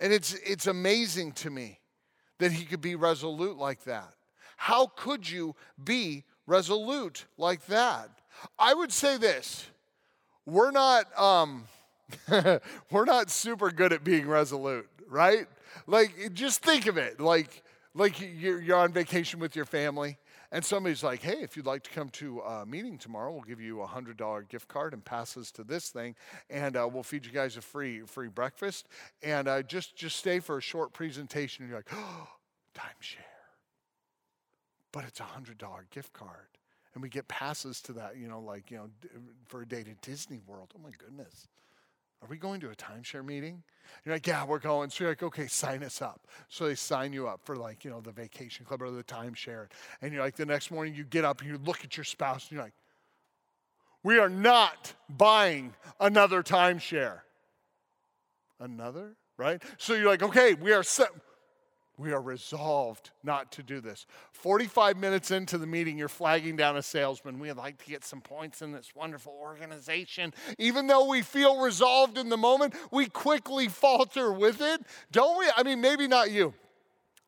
And 0.02 0.12
it's, 0.12 0.34
it's 0.34 0.68
amazing 0.68 1.32
to 1.34 1.50
me 1.50 1.79
that 2.40 2.52
he 2.52 2.66
could 2.66 2.82
be 2.82 2.96
resolute 2.96 3.58
like 3.58 3.84
that. 3.84 4.14
How 4.58 4.88
could 4.88 5.30
you 5.30 5.56
be 5.82 6.26
resolute 6.48 7.26
like 7.38 7.66
that? 7.68 8.10
I 8.58 8.74
would 8.74 8.92
say 8.92 9.18
this 9.18 9.68
we're 10.46 10.72
not, 10.72 11.06
um, 11.18 11.66
we're 12.92 13.06
not 13.06 13.30
super 13.30 13.70
good 13.70 13.94
at 13.94 14.04
being 14.04 14.28
resolute, 14.28 14.90
right? 15.08 15.46
Like, 15.86 16.34
just 16.34 16.64
think 16.64 16.88
of 16.88 16.98
it 16.98 17.20
like, 17.20 17.64
like 17.94 18.20
you're, 18.20 18.60
you're 18.60 18.78
on 18.78 18.92
vacation 18.92 19.40
with 19.40 19.56
your 19.56 19.66
family 19.66 20.18
and 20.52 20.66
somebody's 20.66 21.04
like, 21.04 21.22
hey, 21.22 21.42
if 21.42 21.56
you'd 21.56 21.66
like 21.66 21.84
to 21.84 21.92
come 21.92 22.10
to 22.10 22.40
a 22.40 22.66
meeting 22.66 22.98
tomorrow, 22.98 23.32
we'll 23.32 23.42
give 23.44 23.62
you 23.62 23.82
a 23.82 23.88
$100 23.88 24.50
gift 24.50 24.68
card 24.68 24.94
and 24.94 25.06
passes 25.06 25.52
to 25.52 25.64
this 25.64 25.90
thing, 25.90 26.16
and 26.50 26.76
uh, 26.76 26.88
we'll 26.92 27.04
feed 27.04 27.26
you 27.26 27.32
guys 27.32 27.56
a 27.58 27.62
free 27.62 28.02
free 28.02 28.30
breakfast. 28.30 28.88
And 29.22 29.48
uh, 29.48 29.62
just, 29.62 29.96
just 29.96 30.18
stay 30.18 30.40
for 30.40 30.58
a 30.58 30.62
short 30.62 30.94
presentation. 30.94 31.64
And 31.64 31.70
you're 31.70 31.80
like, 31.80 31.94
oh, 31.94 32.28
timeshare. 32.76 33.18
But 34.92 35.06
it's 35.06 35.20
a 35.20 35.24
$100 35.24 35.58
gift 35.92 36.14
card. 36.14 36.48
And 36.96 37.04
we 37.04 37.10
get 37.10 37.28
passes 37.28 37.82
to 37.82 37.94
that, 37.94 38.18
you 38.18 38.28
know, 38.28 38.40
like, 38.40 38.72
you 38.72 38.78
know, 38.78 38.90
for 39.48 39.62
a 39.62 39.68
day 39.68 39.84
to 39.84 39.94
Disney 40.02 40.42
World. 40.48 40.74
Oh 40.76 40.82
my 40.84 40.90
goodness. 40.98 41.48
Are 42.22 42.28
we 42.28 42.38
going 42.38 42.60
to 42.62 42.70
a 42.70 42.76
timeshare 42.76 43.26
meeting? 43.26 43.64
You're 44.06 44.16
like, 44.16 44.28
yeah, 44.28 44.46
we're 44.46 44.60
going. 44.60 44.90
So 44.90 45.04
you're 45.04 45.12
like, 45.12 45.24
okay, 45.24 45.48
sign 45.48 45.84
us 45.84 46.02
up. 46.02 46.28
So 46.50 46.68
they 46.68 46.76
sign 46.76 47.14
you 47.14 47.28
up 47.28 47.42
for 47.44 47.56
like, 47.56 47.84
you 47.84 47.92
know, 47.92 48.02
the 48.02 48.12
vacation 48.12 48.66
club 48.66 48.82
or 48.82 48.92
the 48.92 49.04
timeshare. 49.04 49.68
And 50.02 50.14
you're 50.14 50.22
like, 50.22 50.36
the 50.36 50.46
next 50.46 50.70
morning 50.70 50.94
you 50.94 51.06
get 51.06 51.26
up 51.26 51.42
and 51.42 51.50
you 51.50 51.58
look 51.58 51.84
at 51.84 51.98
your 51.98 52.04
spouse 52.04 52.50
and 52.50 52.58
you're 52.58 52.64
like, 52.64 52.74
we 54.04 54.20
are 54.20 54.30
not 54.30 54.94
buying 55.10 55.74
another 56.00 56.44
timeshare. 56.44 57.20
Another? 58.60 59.16
Right? 59.38 59.62
So 59.78 59.94
you're 59.94 60.10
like, 60.10 60.24
okay, 60.24 60.54
we 60.54 60.74
are 60.74 60.84
set. 60.84 61.10
We 62.00 62.14
are 62.14 62.22
resolved 62.22 63.10
not 63.24 63.52
to 63.52 63.64
do 63.64 63.82
this. 63.82 64.06
45 64.32 64.96
minutes 64.96 65.32
into 65.32 65.58
the 65.58 65.68
meeting, 65.68 65.98
you're 65.98 66.08
flagging 66.08 66.56
down 66.56 66.78
a 66.78 66.82
salesman. 66.82 67.40
We'd 67.40 67.58
like 67.58 67.78
to 67.84 67.90
get 67.92 68.06
some 68.06 68.22
points 68.22 68.62
in 68.62 68.72
this 68.72 68.96
wonderful 68.96 69.34
organization. 69.38 70.34
Even 70.58 70.88
though 70.88 71.10
we 71.10 71.22
feel 71.22 71.60
resolved 71.60 72.18
in 72.18 72.30
the 72.30 72.38
moment, 72.38 72.74
we 72.90 73.08
quickly 73.08 73.68
falter 73.68 74.32
with 74.32 74.62
it. 74.62 74.80
Don't 75.12 75.38
we? 75.38 75.48
I 75.58 75.64
mean, 75.64 75.82
maybe 75.82 76.08
not 76.08 76.32
you. 76.32 76.54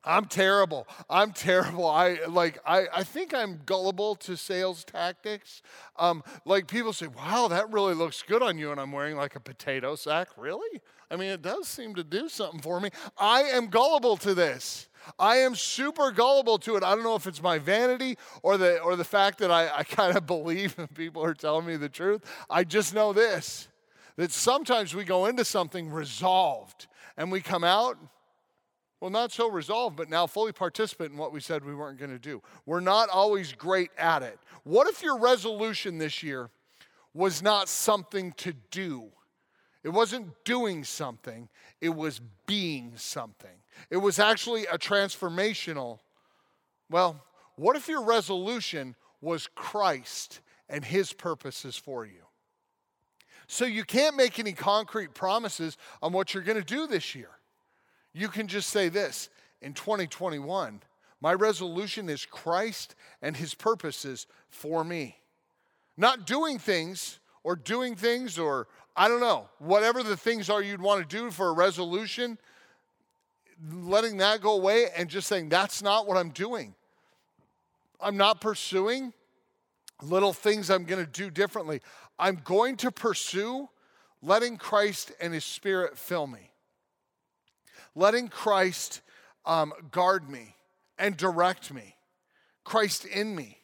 I'm 0.03 0.25
terrible. 0.25 0.88
I'm 1.10 1.31
terrible. 1.31 1.88
I 1.88 2.20
like 2.27 2.60
I, 2.65 2.88
I 2.93 3.03
think 3.03 3.34
I'm 3.34 3.62
gullible 3.65 4.15
to 4.15 4.36
sales 4.36 4.84
tactics. 4.84 5.62
Um, 5.98 6.24
like 6.43 6.67
people 6.67 6.91
say, 6.91 7.08
wow, 7.08 7.48
that 7.50 7.72
really 7.72 7.93
looks 7.93 8.24
good 8.24 8.41
on 8.41 8.58
you, 8.58 8.72
and 8.72 8.79
I'm 8.79 8.91
wearing 8.91 9.15
like 9.15 9.36
a 9.36 9.39
potato 9.39 9.96
sack. 9.96 10.29
Really? 10.38 10.81
I 11.12 11.17
mean, 11.17 11.29
it 11.29 11.41
does 11.41 11.67
seem 11.67 11.93
to 11.96 12.03
do 12.03 12.29
something 12.29 12.62
for 12.62 12.79
me. 12.79 12.89
I 13.17 13.41
am 13.43 13.67
gullible 13.67 14.17
to 14.17 14.34
this. 14.34 14.88
I 15.20 15.38
am 15.38 15.55
super 15.55 16.12
gullible 16.12 16.58
to 16.60 16.77
it. 16.77 16.84
I 16.84 16.96
don't 16.96 17.03
know 17.03 17.15
if 17.15 17.27
it's 17.27 17.41
my 17.41 17.60
vanity 17.60 18.17
or 18.41 18.58
the 18.58 18.79
or 18.79 18.96
the 18.96 19.03
fact 19.03 19.38
that 19.39 19.51
I, 19.51 19.70
I 19.77 19.84
kind 19.84 20.17
of 20.17 20.25
believe 20.27 20.75
people 20.96 21.24
are 21.24 21.34
telling 21.36 21.67
me 21.67 21.75
the 21.75 21.89
truth. 21.89 22.24
I 22.50 22.63
just 22.63 22.93
know 22.96 23.13
this 23.13 23.67
that 24.15 24.31
sometimes 24.31 24.93
we 24.93 25.03
go 25.03 25.25
into 25.25 25.46
something 25.46 25.89
resolved 25.89 26.88
and 27.17 27.31
we 27.31 27.41
come 27.41 27.63
out 27.63 27.98
well, 29.01 29.10
not 29.10 29.31
so 29.31 29.50
resolved, 29.50 29.98
but 29.98 30.12
now 30.12 30.27
fully 30.27 30.51
participant 30.51 31.12
in 31.12 31.17
what 31.17 31.34
we 31.34 31.39
said 31.39 31.65
we 31.65 31.74
weren't 31.74 31.98
going 31.98 32.12
to 32.12 32.20
do. 32.20 32.41
We're 32.67 32.81
not 32.81 33.10
always 33.10 33.51
great 33.51 33.89
at 33.98 34.22
it. 34.22 34.38
What 34.63 34.88
if 34.88 35.01
your 35.01 35.17
resolution 35.17 35.98
this 35.98 36.22
year 36.22 36.51
was 37.12 37.41
not 37.41 37.67
something 37.67 38.31
to 38.34 38.53
do? 38.70 39.10
It 39.84 39.89
wasn't 39.89 40.31
doing 40.46 40.84
something, 40.84 41.50
it 41.81 41.89
was 41.89 42.22
being 42.46 42.93
something. 42.96 43.50
It 43.89 43.98
was 43.98 44.20
actually 44.20 44.67
a 44.67 44.77
transformational. 44.77 45.98
Well, 46.88 47.24
what 47.55 47.75
if 47.75 47.88
your 47.88 48.03
resolution 48.03 48.96
was 49.20 49.48
Christ 49.55 50.41
and 50.70 50.86
his 50.86 51.12
purposes 51.12 51.75
for 51.75 52.05
you? 52.05 52.22
So 53.48 53.65
you 53.65 53.84
can't 53.84 54.15
make 54.15 54.38
any 54.38 54.53
concrete 54.53 55.15
promises 55.15 55.75
on 56.03 56.13
what 56.13 56.36
you're 56.36 56.43
going 56.43 56.60
to 56.60 56.63
do 56.63 56.86
this 56.86 57.15
year. 57.15 57.31
You 58.13 58.27
can 58.27 58.48
just 58.48 58.70
say 58.70 58.89
this 58.89 59.30
in 59.62 59.74
2021, 59.74 60.82
my 61.22 61.34
resolution 61.34 62.10
is 62.10 62.25
Christ 62.25 62.96
and 63.22 63.38
his 63.38 63.53
purposes 63.53 64.27
for 64.50 64.84
me. 64.84 65.18
Not 65.98 66.25
doing 66.25 66.58
things 66.58 67.20
or 67.44 67.56
doing 67.56 67.96
things 67.96 68.39
or 68.39 68.68
I 68.96 69.08
don't 69.08 69.22
know, 69.22 69.48
whatever 69.60 70.03
the 70.03 70.18
things 70.18 70.50
are 70.50 70.62
you'd 70.62 70.82
want 70.82 71.08
to 71.08 71.18
do 71.18 71.32
for 71.32 71.48
a 71.48 71.53
resolution, 71.53 72.38
letting 73.72 74.18
that 74.18 74.41
go 74.41 74.53
away 74.53 74.88
and 74.98 75.10
just 75.10 75.27
saying, 75.27 75.50
that's 75.50 75.82
not 75.82 76.08
what 76.08 76.18
I'm 76.18 76.32
doing. 76.32 76.75
I'm 78.01 78.18
not 78.18 78.41
pursuing 78.41 79.13
little 80.01 80.34
things 80.34 80.70
I'm 80.70 80.84
going 80.84 81.03
to 81.03 81.10
do 81.10 81.30
differently. 81.30 81.82
I'm 82.18 82.41
going 82.44 82.77
to 82.77 82.91
pursue 82.91 83.70
letting 84.22 84.57
Christ 84.57 85.12
and 85.22 85.33
His 85.33 85.46
Spirit 85.46 85.98
fill 85.98 86.27
me, 86.27 86.50
letting 87.96 88.27
Christ 88.27 89.01
um, 89.46 89.74
guard 89.92 90.30
me 90.30 90.56
and 90.98 91.18
direct 91.18 91.74
me, 91.74 91.96
Christ 92.64 93.06
in 93.06 93.36
me, 93.36 93.58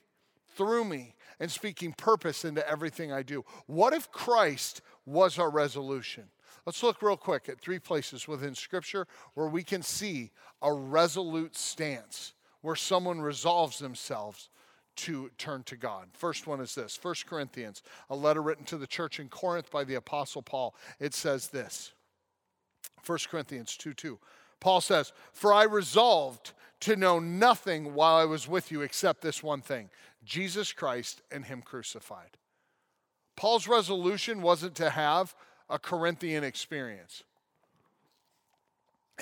through 0.56 0.86
me, 0.86 1.16
and 1.40 1.52
speaking 1.52 1.94
purpose 1.94 2.44
into 2.44 2.68
everything 2.68 3.12
I 3.12 3.22
do. 3.22 3.46
What 3.68 3.94
if 3.94 4.12
Christ 4.12 4.82
was 5.06 5.38
our 5.38 5.50
resolution? 5.50 6.26
Let's 6.66 6.84
look 6.84 7.02
real 7.02 7.16
quick 7.16 7.48
at 7.48 7.62
three 7.62 7.80
places 7.80 8.28
within 8.28 8.56
Scripture 8.56 9.08
where 9.36 9.48
we 9.48 9.63
can 9.63 9.82
see 9.82 10.32
a 10.62 10.74
resolute 10.74 11.56
stance, 11.56 12.34
where 12.62 12.76
someone 12.76 13.22
resolves 13.22 13.80
themselves 13.80 14.50
to 14.98 15.30
turn 15.38 15.63
to 15.63 15.78
God. 15.78 16.08
First 16.13 16.48
one 16.48 16.60
is 16.60 16.76
this 16.76 17.00
1 17.02 17.16
Corinthians, 17.28 17.84
a 18.10 18.16
letter 18.16 18.42
written 18.42 18.66
to 18.66 18.78
the 18.78 18.88
church 18.88 19.20
in 19.20 19.30
Corinth 19.30 19.72
by 19.72 19.84
the 19.84 19.96
Apostle 19.96 20.42
Paul. 20.42 20.76
It 21.00 21.13
says 21.13 21.50
this 21.50 21.94
1 23.06 23.20
Corinthians 23.30 23.78
2 23.78 23.94
2. 23.94 24.20
Paul 24.60 24.82
says, 24.82 25.13
For 25.34 25.54
I 25.54 25.63
resolved 25.63 26.54
to 26.82 26.96
know 26.96 27.20
nothing 27.20 27.94
while 27.94 28.16
I 28.16 28.26
was 28.26 28.48
with 28.48 28.72
you 28.72 28.82
except 28.82 29.22
this 29.22 29.42
one 29.42 29.62
thing 29.62 29.90
Jesus 30.24 30.74
Christ 30.74 31.22
and 31.32 31.46
Him 31.46 31.62
crucified. 31.62 32.38
Paul's 33.36 33.68
resolution 33.68 34.42
wasn't 34.42 34.76
to 34.76 34.90
have 34.90 35.36
a 35.70 35.80
Corinthian 35.80 36.44
experience 36.44 37.24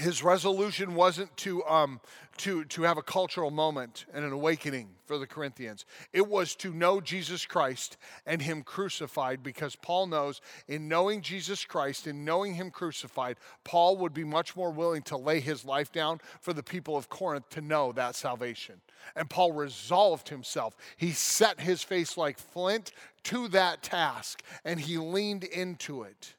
his 0.05 0.23
resolution 0.23 0.93
wasn't 0.93 1.35
to, 1.37 1.63
um, 1.65 1.99
to, 2.37 2.63
to 2.65 2.83
have 2.83 2.99
a 2.99 3.01
cultural 3.01 3.49
moment 3.49 4.05
and 4.13 4.23
an 4.23 4.31
awakening 4.31 4.89
for 5.07 5.17
the 5.17 5.25
Corinthians. 5.25 5.83
It 6.13 6.27
was 6.27 6.53
to 6.57 6.71
know 6.71 7.01
Jesus 7.01 7.43
Christ 7.43 7.97
and 8.23 8.39
Him 8.39 8.61
crucified 8.61 9.41
because 9.41 9.75
Paul 9.75 10.05
knows 10.05 10.41
in 10.67 10.87
knowing 10.87 11.23
Jesus 11.23 11.65
Christ 11.65 12.05
and 12.05 12.23
knowing 12.23 12.53
Him 12.53 12.69
crucified, 12.69 13.37
Paul 13.63 13.97
would 13.97 14.13
be 14.13 14.23
much 14.23 14.55
more 14.55 14.69
willing 14.69 15.01
to 15.03 15.17
lay 15.17 15.39
his 15.39 15.65
life 15.65 15.91
down 15.91 16.21
for 16.39 16.53
the 16.53 16.61
people 16.61 16.95
of 16.95 17.09
Corinth 17.09 17.49
to 17.49 17.61
know 17.61 17.91
that 17.93 18.13
salvation. 18.13 18.81
And 19.15 19.27
Paul 19.27 19.53
resolved 19.53 20.29
himself. 20.29 20.77
He 20.97 21.13
set 21.13 21.59
his 21.59 21.81
face 21.81 22.15
like 22.15 22.37
flint 22.37 22.91
to 23.23 23.47
that 23.47 23.81
task 23.81 24.43
and 24.63 24.79
he 24.79 24.99
leaned 24.99 25.45
into 25.45 26.03
it. 26.03 26.35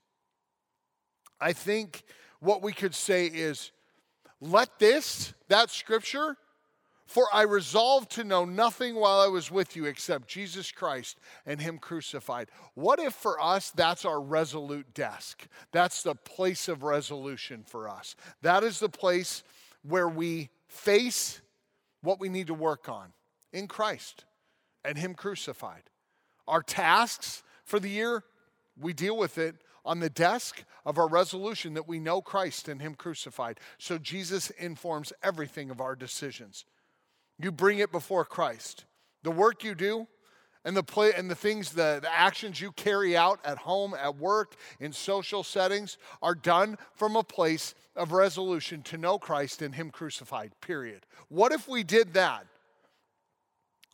I 1.40 1.52
think 1.52 2.04
what 2.40 2.62
we 2.62 2.72
could 2.72 2.94
say 2.94 3.26
is, 3.26 3.70
let 4.40 4.78
this, 4.78 5.32
that 5.48 5.70
scripture, 5.70 6.36
for 7.06 7.26
I 7.32 7.42
resolved 7.42 8.10
to 8.12 8.24
know 8.24 8.44
nothing 8.44 8.96
while 8.96 9.20
I 9.20 9.28
was 9.28 9.50
with 9.50 9.76
you 9.76 9.84
except 9.84 10.28
Jesus 10.28 10.72
Christ 10.72 11.18
and 11.46 11.60
Him 11.60 11.78
crucified. 11.78 12.48
What 12.74 12.98
if 12.98 13.14
for 13.14 13.40
us 13.40 13.70
that's 13.70 14.04
our 14.04 14.20
resolute 14.20 14.92
desk? 14.92 15.46
That's 15.72 16.02
the 16.02 16.16
place 16.16 16.68
of 16.68 16.82
resolution 16.82 17.64
for 17.66 17.88
us. 17.88 18.16
That 18.42 18.64
is 18.64 18.80
the 18.80 18.88
place 18.88 19.44
where 19.82 20.08
we 20.08 20.50
face 20.68 21.40
what 22.02 22.20
we 22.20 22.28
need 22.28 22.48
to 22.48 22.54
work 22.54 22.88
on 22.88 23.12
in 23.52 23.68
Christ 23.68 24.24
and 24.84 24.98
Him 24.98 25.14
crucified. 25.14 25.82
Our 26.48 26.62
tasks 26.62 27.42
for 27.64 27.80
the 27.80 27.90
year, 27.90 28.24
we 28.78 28.92
deal 28.92 29.16
with 29.16 29.38
it 29.38 29.56
on 29.86 30.00
the 30.00 30.10
desk 30.10 30.64
of 30.84 30.98
our 30.98 31.08
resolution 31.08 31.74
that 31.74 31.88
we 31.88 31.98
know 31.98 32.20
Christ 32.20 32.68
and 32.68 32.82
Him 32.82 32.94
crucified. 32.94 33.60
So 33.78 33.96
Jesus 33.96 34.50
informs 34.50 35.12
everything 35.22 35.70
of 35.70 35.80
our 35.80 35.96
decisions. 35.96 36.64
You 37.40 37.52
bring 37.52 37.78
it 37.78 37.92
before 37.92 38.24
Christ. 38.24 38.84
The 39.22 39.30
work 39.30 39.64
you 39.64 39.74
do, 39.74 40.06
and 40.66 40.76
the 40.76 40.82
play 40.82 41.12
and 41.14 41.30
the 41.30 41.34
things 41.34 41.70
the, 41.70 42.00
the 42.02 42.12
actions 42.12 42.60
you 42.60 42.72
carry 42.72 43.16
out 43.16 43.38
at 43.44 43.56
home 43.56 43.94
at 43.94 44.16
work 44.16 44.56
in 44.80 44.92
social 44.92 45.42
settings 45.42 45.96
are 46.20 46.34
done 46.34 46.76
from 46.94 47.14
a 47.16 47.22
place 47.22 47.74
of 47.94 48.12
resolution 48.12 48.82
to 48.82 48.98
know 48.98 49.18
christ 49.18 49.62
and 49.62 49.76
him 49.76 49.90
crucified 49.90 50.50
period 50.60 51.06
what 51.28 51.52
if 51.52 51.68
we 51.68 51.82
did 51.82 52.12
that 52.14 52.46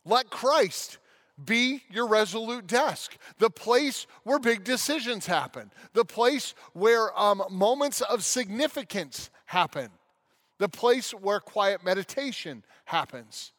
let 0.03 0.29
christ 0.29 0.97
be 1.43 1.83
your 1.89 2.07
resolute 2.07 2.67
desk, 2.67 3.17
the 3.39 3.49
place 3.49 4.05
where 4.23 4.39
big 4.39 4.63
decisions 4.63 5.25
happen, 5.25 5.71
the 5.93 6.05
place 6.05 6.53
where 6.73 7.17
um, 7.19 7.43
moments 7.49 8.01
of 8.01 8.23
significance 8.23 9.29
happen, 9.45 9.89
the 10.59 10.69
place 10.69 11.11
where 11.11 11.39
quiet 11.39 11.83
meditation 11.83 12.63
happens, 12.85 13.51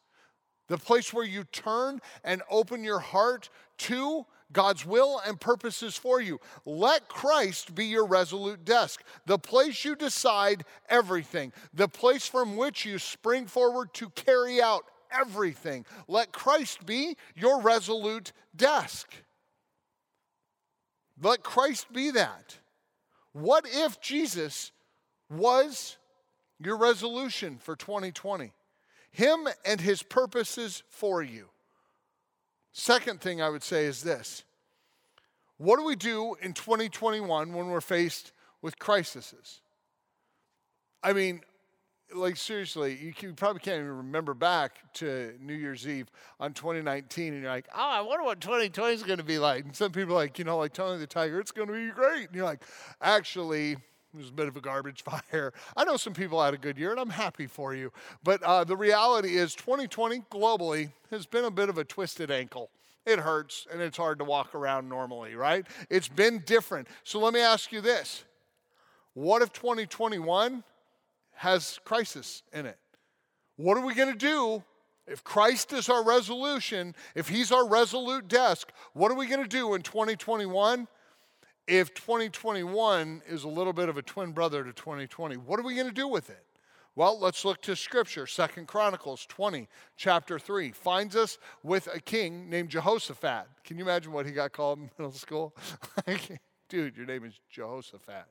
the 0.67 0.77
place 0.77 1.13
where 1.13 1.25
you 1.25 1.43
turn 1.43 1.99
and 2.23 2.41
open 2.49 2.83
your 2.83 2.99
heart 2.99 3.49
to 3.77 4.25
God's 4.51 4.85
will 4.85 5.21
and 5.25 5.39
purposes 5.39 5.97
for 5.97 6.21
you. 6.21 6.39
Let 6.65 7.09
Christ 7.09 7.75
be 7.75 7.85
your 7.85 8.05
resolute 8.05 8.63
desk, 8.63 9.03
the 9.25 9.37
place 9.37 9.83
you 9.83 9.95
decide 9.95 10.63
everything, 10.87 11.51
the 11.73 11.87
place 11.87 12.25
from 12.27 12.55
which 12.55 12.85
you 12.85 12.99
spring 12.99 13.47
forward 13.47 13.93
to 13.95 14.09
carry 14.11 14.61
out 14.61 14.85
everything. 15.19 15.85
Let 16.07 16.31
Christ 16.31 16.85
be 16.85 17.17
your 17.35 17.61
resolute 17.61 18.31
desk. 18.55 19.13
Let 21.21 21.43
Christ 21.43 21.91
be 21.93 22.11
that. 22.11 22.57
What 23.33 23.65
if 23.67 23.99
Jesus 24.01 24.71
was 25.29 25.97
your 26.59 26.77
resolution 26.77 27.57
for 27.57 27.75
2020? 27.75 28.51
Him 29.11 29.47
and 29.65 29.79
his 29.79 30.03
purposes 30.03 30.83
for 30.89 31.23
you. 31.23 31.49
Second 32.73 33.21
thing 33.21 33.41
I 33.41 33.49
would 33.49 33.63
say 33.63 33.85
is 33.85 34.03
this 34.03 34.43
What 35.57 35.77
do 35.77 35.85
we 35.85 35.95
do 35.95 36.35
in 36.41 36.53
2021 36.53 37.53
when 37.53 37.67
we're 37.67 37.81
faced 37.81 38.33
with 38.61 38.77
crises? 38.77 39.61
I 41.01 41.13
mean, 41.13 41.41
like 42.13 42.37
seriously, 42.37 42.97
you, 43.01 43.13
can, 43.13 43.29
you, 43.29 43.35
probably 43.35 43.59
can't 43.59 43.79
even 43.79 43.97
remember 43.97 44.33
back 44.33 44.93
to 44.95 45.33
New 45.41 45.53
Year's 45.53 45.87
Eve 45.87 46.07
on 46.39 46.53
2019, 46.53 47.33
and 47.33 47.41
you're 47.41 47.51
like, 47.51 47.67
oh, 47.73 47.89
I 47.89 48.01
wonder 48.01 48.23
what 48.23 48.39
2020 48.39 48.93
is 48.93 49.03
going 49.03 49.17
to 49.17 49.23
be 49.23 49.39
like. 49.39 49.65
And 49.65 49.75
some 49.75 49.91
people 49.91 50.13
are 50.13 50.17
like, 50.17 50.37
you 50.37 50.45
know, 50.45 50.57
like 50.57 50.73
Tony 50.73 50.99
the 50.99 51.07
Tiger, 51.07 51.39
it's 51.39 51.51
going 51.51 51.67
to 51.67 51.73
be 51.73 51.91
great. 51.91 52.27
And 52.27 52.35
you're 52.35 52.45
like, 52.45 52.61
actually, 53.01 53.71
it 53.71 53.79
was 54.13 54.29
a 54.29 54.33
bit 54.33 54.47
of 54.47 54.55
a 54.55 54.61
garbage 54.61 55.03
fire. 55.31 55.53
I 55.75 55.83
know 55.83 55.97
some 55.97 56.13
people 56.13 56.43
had 56.43 56.53
a 56.53 56.57
good 56.57 56.77
year, 56.77 56.91
and 56.91 56.99
I'm 56.99 57.09
happy 57.09 57.47
for 57.47 57.73
you. 57.73 57.91
But 58.23 58.41
uh, 58.43 58.63
the 58.63 58.77
reality 58.77 59.37
is, 59.37 59.55
2020 59.55 60.23
globally 60.31 60.91
has 61.11 61.25
been 61.25 61.45
a 61.45 61.51
bit 61.51 61.69
of 61.69 61.77
a 61.77 61.83
twisted 61.83 62.31
ankle. 62.31 62.69
It 63.05 63.19
hurts, 63.19 63.67
and 63.71 63.81
it's 63.81 63.97
hard 63.97 64.17
to 64.19 64.25
walk 64.25 64.55
around 64.55 64.89
normally, 64.89 65.35
right? 65.35 65.65
It's 65.89 66.07
been 66.07 66.41
different. 66.45 66.87
So 67.03 67.19
let 67.19 67.33
me 67.33 67.39
ask 67.39 67.71
you 67.71 67.81
this: 67.81 68.23
What 69.13 69.43
if 69.43 69.53
2021? 69.53 70.63
Has 71.35 71.79
crisis 71.85 72.43
in 72.53 72.65
it. 72.65 72.77
What 73.57 73.77
are 73.77 73.85
we 73.85 73.93
going 73.93 74.11
to 74.11 74.17
do 74.17 74.63
if 75.07 75.23
Christ 75.23 75.71
is 75.71 75.87
our 75.87 76.03
resolution, 76.03 76.95
if 77.13 77.29
He's 77.29 77.51
our 77.51 77.67
resolute 77.67 78.27
desk, 78.27 78.71
what 78.93 79.11
are 79.11 79.15
we 79.15 79.27
going 79.27 79.43
to 79.43 79.47
do 79.47 79.75
in 79.75 79.81
2021? 79.81 80.87
If 81.67 81.93
2021 81.93 83.21
is 83.27 83.43
a 83.43 83.47
little 83.47 83.73
bit 83.73 83.89
of 83.89 83.97
a 83.97 84.01
twin 84.01 84.31
brother 84.31 84.63
to 84.63 84.73
2020, 84.73 85.35
what 85.37 85.59
are 85.59 85.63
we 85.63 85.75
going 85.75 85.87
to 85.87 85.93
do 85.93 86.07
with 86.07 86.29
it? 86.29 86.43
Well, 86.95 87.19
let's 87.19 87.43
look 87.43 87.61
to 87.63 87.75
scripture. 87.75 88.25
Second 88.25 88.67
Chronicles 88.67 89.25
20, 89.25 89.67
chapter 89.97 90.39
3, 90.39 90.71
finds 90.71 91.15
us 91.15 91.37
with 91.61 91.89
a 91.93 91.99
king 91.99 92.49
named 92.49 92.69
Jehoshaphat. 92.69 93.47
Can 93.65 93.77
you 93.77 93.83
imagine 93.83 94.13
what 94.13 94.25
he 94.25 94.31
got 94.31 94.53
called 94.53 94.79
in 94.79 94.89
middle 94.97 95.11
school? 95.11 95.53
Dude, 96.69 96.95
your 96.95 97.05
name 97.05 97.25
is 97.25 97.39
Jehoshaphat. 97.49 98.25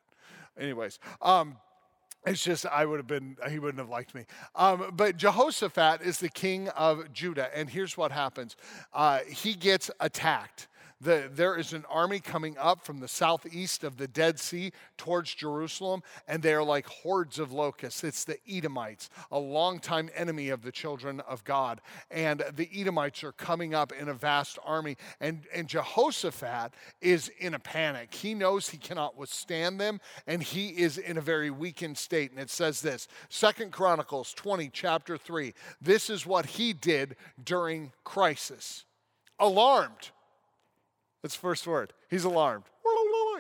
Anyways, 0.59 0.99
um, 1.21 1.57
it's 2.26 2.42
just, 2.42 2.66
I 2.66 2.84
would 2.87 2.98
have 2.98 3.06
been, 3.06 3.37
he 3.50 3.58
wouldn't 3.58 3.78
have 3.78 3.88
liked 3.88 4.14
me. 4.14 4.24
Um, 4.54 4.92
but 4.96 5.16
Jehoshaphat 5.16 6.02
is 6.02 6.18
the 6.18 6.28
king 6.28 6.68
of 6.70 7.12
Judah, 7.12 7.50
and 7.56 7.68
here's 7.68 7.96
what 7.96 8.12
happens 8.12 8.56
uh, 8.92 9.20
he 9.20 9.54
gets 9.54 9.90
attacked. 10.00 10.68
The, 11.05 11.29
there 11.31 11.57
is 11.57 11.75
an 11.75 11.85
army 11.90 12.19
coming 12.19 12.57
up 12.59 12.83
from 12.83 13.01
the 13.01 13.09
southeast 13.09 13.85
of 13.85 13.99
the 13.99 14.09
Dead 14.09 14.40
Sea 14.40 14.73
towards 14.97 15.35
Jerusalem, 15.35 16.03
and 16.27 16.43
they 16.43 16.55
are 16.55 16.64
like 16.64 16.87
hordes 16.87 17.38
of 17.38 17.53
locusts. 17.53 18.03
It's 18.03 18.25
the 18.25 18.38
Edomites, 18.49 19.11
a 19.31 19.38
longtime 19.38 20.09
enemy 20.17 20.49
of 20.49 20.62
the 20.62 20.73
children 20.73 21.21
of 21.21 21.45
God. 21.45 21.83
And 22.11 22.43
the 22.57 22.71
Edomites 22.75 23.23
are 23.23 23.33
coming 23.33 23.75
up 23.75 23.93
in 23.93 24.09
a 24.09 24.14
vast 24.14 24.59
army, 24.64 24.97
and, 25.21 25.43
and 25.55 25.69
Jehoshaphat 25.69 26.73
is 27.03 27.31
in 27.38 27.53
a 27.53 27.59
panic. 27.59 28.14
He 28.14 28.33
knows 28.33 28.71
he 28.71 28.79
cannot 28.79 29.19
withstand 29.19 29.79
them, 29.79 30.01
and 30.27 30.43
he 30.43 30.69
is 30.69 30.97
in 30.97 31.19
a 31.19 31.21
very 31.23 31.51
weakened 31.51 31.99
state. 31.99 32.31
And 32.31 32.40
it 32.40 32.49
says 32.49 32.81
this 32.81 33.09
Second 33.29 33.73
Chronicles 33.73 34.33
20, 34.33 34.71
chapter 34.73 35.19
3. 35.19 35.53
This 35.83 36.09
is 36.09 36.25
what 36.25 36.47
he 36.47 36.73
did 36.73 37.17
during 37.45 37.93
crisis. 38.05 38.87
Alarmed 39.38 40.12
that's 41.24 41.34
first 41.34 41.66
word. 41.66 41.94
He's 42.10 42.24
alarmed. 42.24 42.64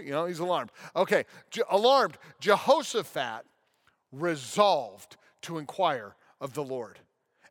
You 0.02 0.12
know, 0.12 0.24
he's 0.24 0.38
alarmed. 0.38 0.72
Okay, 0.96 1.24
Je- 1.50 1.60
alarmed. 1.68 2.16
Jehoshaphat 2.40 3.44
resolved 4.10 5.18
to 5.42 5.58
inquire 5.58 6.16
of 6.40 6.54
the 6.54 6.64
Lord. 6.64 6.98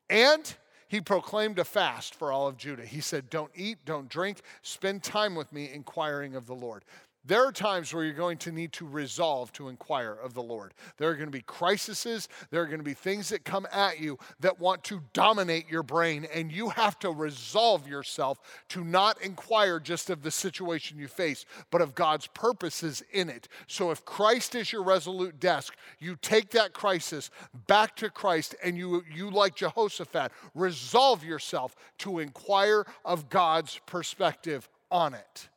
And 0.09 0.55
he 0.87 1.01
proclaimed 1.01 1.59
a 1.59 1.63
fast 1.63 2.15
for 2.15 2.31
all 2.31 2.47
of 2.47 2.57
Judah. 2.57 2.83
He 2.83 2.99
said, 2.99 3.29
Don't 3.29 3.51
eat, 3.53 3.85
don't 3.85 4.09
drink, 4.09 4.41
spend 4.63 5.03
time 5.03 5.35
with 5.35 5.53
me 5.53 5.69
inquiring 5.71 6.35
of 6.35 6.47
the 6.47 6.55
Lord. 6.55 6.83
There 7.25 7.45
are 7.45 7.53
times 7.53 7.93
where 7.93 8.03
you're 8.03 8.13
going 8.13 8.37
to 8.39 8.51
need 8.51 8.73
to 8.73 8.85
resolve 8.85 9.53
to 9.53 9.69
inquire 9.69 10.11
of 10.11 10.33
the 10.33 10.43
Lord. 10.43 10.73
There 10.97 11.09
are 11.09 11.15
going 11.15 11.27
to 11.27 11.31
be 11.31 11.41
crises, 11.41 12.27
there 12.49 12.61
are 12.61 12.65
going 12.65 12.79
to 12.79 12.83
be 12.83 12.93
things 12.93 13.29
that 13.29 13.45
come 13.45 13.65
at 13.71 14.01
you 14.01 14.19
that 14.41 14.59
want 14.59 14.83
to 14.85 15.01
dominate 15.13 15.69
your 15.69 15.83
brain, 15.83 16.27
and 16.33 16.51
you 16.51 16.69
have 16.69 16.99
to 16.99 17.11
resolve 17.11 17.87
yourself 17.87 18.39
to 18.69 18.83
not 18.83 19.21
inquire 19.21 19.79
just 19.79 20.09
of 20.09 20.21
the 20.21 20.31
situation 20.31 20.99
you 20.99 21.07
face, 21.07 21.45
but 21.71 21.81
of 21.81 21.95
God's 21.95 22.27
purposes 22.27 23.01
in 23.13 23.29
it. 23.29 23.47
So 23.67 23.91
if 23.91 24.03
Christ 24.03 24.53
is 24.55 24.73
your 24.73 24.83
resolute 24.83 25.39
desk, 25.39 25.75
you 25.99 26.17
take 26.21 26.49
that 26.51 26.73
crisis 26.73 27.29
back 27.67 27.95
to 27.97 28.09
Christ 28.09 28.55
and 28.61 28.77
you, 28.77 29.03
you 29.13 29.29
like 29.29 29.55
Jehoshaphat, 29.55 30.33
resolve 30.53 31.23
yourself 31.23 31.75
to 31.99 32.19
inquire 32.19 32.85
of 33.05 33.29
God's 33.29 33.79
perspective 33.85 34.67
on 34.91 35.13
it. 35.13 35.47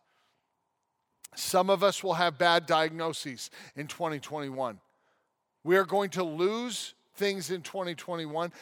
Some 1.36 1.70
of 1.70 1.82
us 1.82 2.02
will 2.02 2.14
have 2.14 2.38
bad 2.38 2.66
diagnoses 2.66 3.50
in 3.76 3.86
2021. 3.86 4.80
We 5.64 5.76
are 5.76 5.84
going 5.84 6.10
to 6.10 6.24
lose 6.24 6.94
things 7.16 7.50
in 7.50 7.62
2021. 7.62 8.52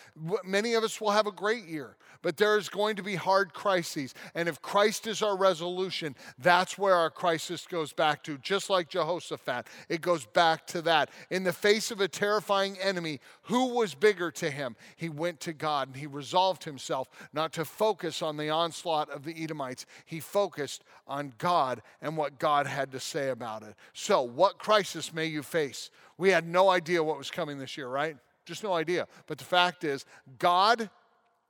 Many 0.44 0.74
of 0.74 0.84
us 0.84 1.00
will 1.00 1.10
have 1.10 1.26
a 1.26 1.32
great 1.32 1.66
year, 1.66 1.96
but 2.22 2.36
there 2.36 2.56
is 2.56 2.68
going 2.68 2.96
to 2.96 3.02
be 3.02 3.14
hard 3.14 3.52
crises. 3.52 4.14
And 4.34 4.48
if 4.48 4.62
Christ 4.62 5.06
is 5.06 5.22
our 5.22 5.36
resolution, 5.36 6.16
that's 6.38 6.78
where 6.78 6.94
our 6.94 7.10
crisis 7.10 7.66
goes 7.66 7.92
back 7.92 8.22
to. 8.24 8.38
Just 8.38 8.70
like 8.70 8.88
Jehoshaphat, 8.88 9.66
it 9.88 10.00
goes 10.00 10.26
back 10.26 10.66
to 10.68 10.82
that. 10.82 11.10
In 11.30 11.44
the 11.44 11.52
face 11.52 11.90
of 11.90 12.00
a 12.00 12.08
terrifying 12.08 12.78
enemy, 12.80 13.20
who 13.42 13.74
was 13.74 13.94
bigger 13.94 14.30
to 14.32 14.50
him? 14.50 14.76
He 14.96 15.08
went 15.08 15.40
to 15.40 15.52
God 15.52 15.88
and 15.88 15.96
he 15.96 16.06
resolved 16.06 16.64
himself 16.64 17.08
not 17.32 17.52
to 17.54 17.64
focus 17.64 18.22
on 18.22 18.36
the 18.36 18.50
onslaught 18.50 19.10
of 19.10 19.24
the 19.24 19.42
Edomites. 19.42 19.86
He 20.04 20.20
focused 20.20 20.84
on 21.06 21.32
God 21.38 21.82
and 22.00 22.16
what 22.16 22.38
God 22.38 22.66
had 22.66 22.92
to 22.92 23.00
say 23.00 23.30
about 23.30 23.62
it. 23.62 23.74
So, 23.92 24.22
what 24.22 24.58
crisis 24.58 25.12
may 25.12 25.26
you 25.26 25.42
face? 25.42 25.90
We 26.16 26.30
had 26.30 26.46
no 26.46 26.70
idea 26.70 27.02
what 27.02 27.18
was 27.18 27.30
coming 27.30 27.58
this 27.58 27.76
year, 27.76 27.88
right? 27.88 28.16
Just 28.44 28.62
no 28.62 28.72
idea. 28.72 29.06
But 29.26 29.38
the 29.38 29.44
fact 29.44 29.84
is, 29.84 30.04
God 30.38 30.90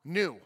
knew. 0.05 0.37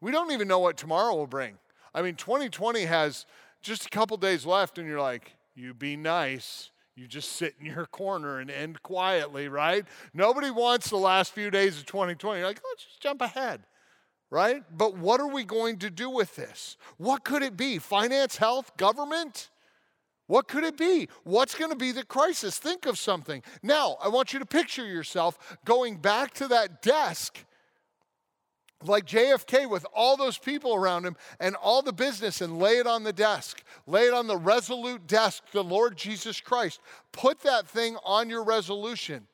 We 0.00 0.12
don't 0.12 0.32
even 0.32 0.48
know 0.48 0.58
what 0.58 0.76
tomorrow 0.76 1.14
will 1.14 1.26
bring. 1.26 1.58
I 1.94 2.02
mean, 2.02 2.14
2020 2.14 2.82
has 2.82 3.26
just 3.62 3.86
a 3.86 3.88
couple 3.88 4.16
days 4.16 4.44
left, 4.44 4.78
and 4.78 4.86
you're 4.86 5.00
like, 5.00 5.32
you 5.54 5.74
be 5.74 5.96
nice. 5.96 6.70
You 6.96 7.08
just 7.08 7.32
sit 7.32 7.54
in 7.58 7.66
your 7.66 7.86
corner 7.86 8.38
and 8.38 8.50
end 8.50 8.82
quietly, 8.82 9.48
right? 9.48 9.84
Nobody 10.12 10.50
wants 10.50 10.90
the 10.90 10.96
last 10.96 11.32
few 11.32 11.50
days 11.50 11.78
of 11.78 11.86
2020. 11.86 12.38
You're 12.38 12.48
like, 12.48 12.60
let's 12.70 12.84
just 12.84 13.00
jump 13.00 13.20
ahead, 13.20 13.62
right? 14.30 14.62
But 14.76 14.96
what 14.96 15.20
are 15.20 15.26
we 15.26 15.44
going 15.44 15.78
to 15.78 15.90
do 15.90 16.08
with 16.08 16.36
this? 16.36 16.76
What 16.98 17.24
could 17.24 17.42
it 17.42 17.56
be? 17.56 17.78
Finance, 17.78 18.36
health, 18.36 18.76
government? 18.76 19.50
What 20.26 20.48
could 20.48 20.64
it 20.64 20.76
be? 20.76 21.08
What's 21.24 21.54
going 21.54 21.70
to 21.70 21.76
be 21.76 21.92
the 21.92 22.04
crisis? 22.04 22.58
Think 22.58 22.86
of 22.86 22.98
something. 22.98 23.42
Now, 23.62 23.98
I 24.02 24.08
want 24.08 24.32
you 24.32 24.38
to 24.38 24.46
picture 24.46 24.86
yourself 24.86 25.58
going 25.64 25.96
back 25.96 26.32
to 26.34 26.48
that 26.48 26.82
desk 26.82 27.44
like 28.82 29.06
JFK 29.06 29.68
with 29.68 29.86
all 29.94 30.16
those 30.16 30.38
people 30.38 30.74
around 30.74 31.04
him 31.04 31.16
and 31.40 31.56
all 31.56 31.82
the 31.82 31.92
business 31.92 32.40
and 32.40 32.58
lay 32.58 32.78
it 32.78 32.86
on 32.86 33.02
the 33.02 33.12
desk. 33.12 33.62
Lay 33.86 34.06
it 34.06 34.14
on 34.14 34.26
the 34.26 34.36
resolute 34.36 35.06
desk, 35.06 35.44
the 35.52 35.64
Lord 35.64 35.96
Jesus 35.96 36.40
Christ. 36.40 36.80
Put 37.12 37.40
that 37.40 37.66
thing 37.66 37.96
on 38.04 38.28
your 38.28 38.44
resolution. 38.44 39.26